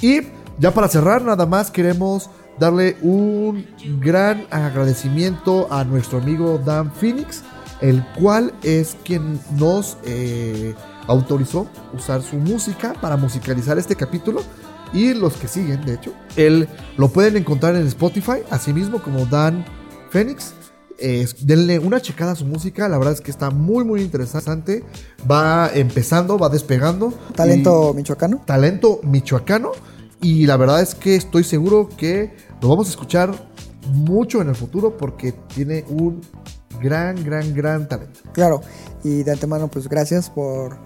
Y 0.02 0.22
ya 0.60 0.72
para 0.72 0.88
cerrar, 0.88 1.22
nada 1.24 1.46
más 1.46 1.70
queremos 1.72 2.30
darle 2.60 2.96
un 3.02 3.66
gran 4.00 4.46
agradecimiento 4.50 5.68
a 5.72 5.84
nuestro 5.84 6.20
amigo 6.20 6.58
Dan 6.58 6.92
Phoenix, 6.94 7.44
el 7.82 8.06
cual 8.18 8.54
es 8.64 8.98
quien 9.04 9.40
nos 9.58 9.98
eh, 10.06 10.74
autorizó 11.08 11.68
usar 11.94 12.22
su 12.22 12.38
música 12.38 12.94
para 13.02 13.18
musicalizar 13.18 13.78
este 13.78 13.96
capítulo 13.96 14.42
y 14.94 15.14
los 15.14 15.34
que 15.36 15.48
siguen, 15.48 15.86
de 15.86 15.96
hecho. 15.96 16.14
Él 16.36 16.68
lo 16.98 17.10
pueden 17.10 17.38
encontrar 17.38 17.76
en 17.76 17.86
Spotify, 17.88 18.44
así 18.50 18.74
mismo 18.74 19.02
como 19.02 19.26
Dan 19.26 19.66
Phoenix. 20.10 20.54
Eh, 20.98 21.28
denle 21.42 21.78
una 21.80 22.00
checada 22.00 22.32
a 22.32 22.36
su 22.36 22.46
música, 22.46 22.88
la 22.88 22.98
verdad 22.98 23.14
es 23.14 23.22
que 23.22 23.30
está 23.30 23.50
muy 23.50 23.84
muy 23.84 24.02
interesante. 24.02 24.84
Va 25.30 25.70
empezando, 25.74 26.40
va 26.40 26.48
despegando. 26.50 27.14
Talento 27.36 27.94
michoacano. 27.94 28.42
Talento 28.46 29.02
michoacano. 29.04 29.72
Y 30.22 30.46
la 30.46 30.56
verdad 30.56 30.82
es 30.82 30.96
que 30.96 31.16
estoy 31.16 31.44
seguro 31.44 31.90
que 31.98 32.36
lo 32.62 32.70
vamos 32.70 32.88
a 32.88 32.92
escuchar 32.92 33.34
mucho 33.92 34.42
en 34.42 34.50
el 34.50 34.56
futuro 34.56 34.98
porque 34.98 35.34
tiene 35.34 35.84
un 35.90 36.22
gran, 36.80 37.24
gran, 37.24 37.54
gran 37.54 37.88
talento. 37.88 38.20
Claro, 38.34 38.62
y 39.04 39.24
de 39.24 39.32
antemano 39.32 39.68
pues 39.68 39.88
gracias 39.88 40.30
por 40.30 40.78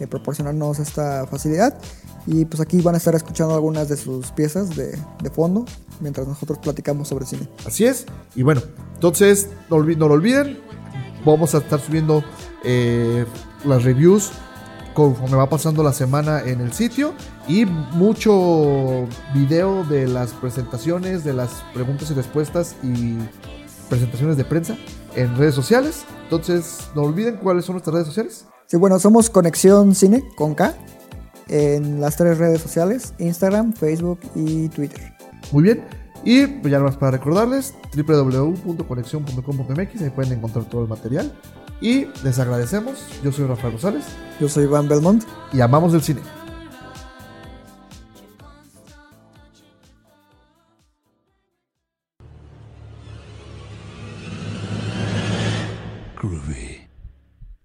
eh, 0.00 0.06
proporcionarnos 0.06 0.78
esta 0.78 1.26
facilidad. 1.26 1.78
Y 2.26 2.44
pues 2.44 2.60
aquí 2.60 2.80
van 2.80 2.94
a 2.94 2.98
estar 2.98 3.14
escuchando 3.14 3.54
algunas 3.54 3.88
de 3.88 3.96
sus 3.96 4.30
piezas 4.32 4.76
de, 4.76 4.96
de, 5.22 5.30
fondo 5.30 5.64
mientras 6.00 6.28
nosotros 6.28 6.58
platicamos 6.58 7.08
sobre 7.08 7.24
cine. 7.24 7.48
Así 7.66 7.86
es. 7.86 8.06
Y 8.34 8.42
bueno, 8.42 8.62
entonces 8.94 9.48
no 9.70 9.78
lo 9.78 10.14
olviden. 10.14 10.58
Vamos 11.24 11.54
a 11.54 11.58
estar 11.58 11.80
subiendo 11.80 12.22
eh, 12.64 13.24
las 13.64 13.84
reviews 13.84 14.30
conforme 14.94 15.36
va 15.36 15.48
pasando 15.48 15.82
la 15.82 15.92
semana 15.92 16.42
en 16.42 16.60
el 16.60 16.72
sitio 16.72 17.14
y 17.48 17.64
mucho 17.64 19.06
video 19.34 19.84
de 19.84 20.06
las 20.06 20.32
presentaciones, 20.32 21.24
de 21.24 21.32
las 21.32 21.62
preguntas 21.74 22.10
y 22.10 22.14
respuestas 22.14 22.76
y 22.82 23.16
presentaciones 23.88 24.36
de 24.36 24.44
prensa 24.44 24.76
en 25.14 25.36
redes 25.36 25.54
sociales. 25.54 26.04
Entonces, 26.24 26.88
no 26.94 27.02
olviden 27.02 27.36
cuáles 27.36 27.64
son 27.64 27.74
nuestras 27.74 27.94
redes 27.94 28.08
sociales. 28.08 28.46
Sí, 28.66 28.76
bueno, 28.76 28.98
somos 28.98 29.30
Conexión 29.30 29.94
Cine 29.94 30.22
con 30.36 30.54
K 30.54 30.74
en 31.48 32.00
las 32.00 32.16
tres 32.16 32.38
redes 32.38 32.60
sociales, 32.60 33.14
Instagram, 33.18 33.72
Facebook 33.72 34.20
y 34.34 34.68
Twitter. 34.68 35.14
Muy 35.50 35.62
bien. 35.64 35.84
Y 36.22 36.46
pues 36.46 36.70
ya 36.70 36.78
más 36.80 36.96
para 36.96 37.12
recordarles, 37.12 37.74
www.conexión.com.mx, 37.96 40.02
ahí 40.02 40.10
pueden 40.10 40.34
encontrar 40.34 40.66
todo 40.66 40.82
el 40.82 40.88
material. 40.88 41.32
Y 41.80 42.06
les 42.22 42.38
agradecemos. 42.38 43.06
Yo 43.24 43.32
soy 43.32 43.46
Rafael 43.46 43.72
Rosales. 43.72 44.04
Yo 44.38 44.48
soy 44.48 44.64
Iván 44.64 44.88
Belmont. 44.88 45.24
Y 45.52 45.60
amamos 45.60 45.94
el 45.94 46.02
cine. 46.02 46.20
Groovy. 56.20 56.69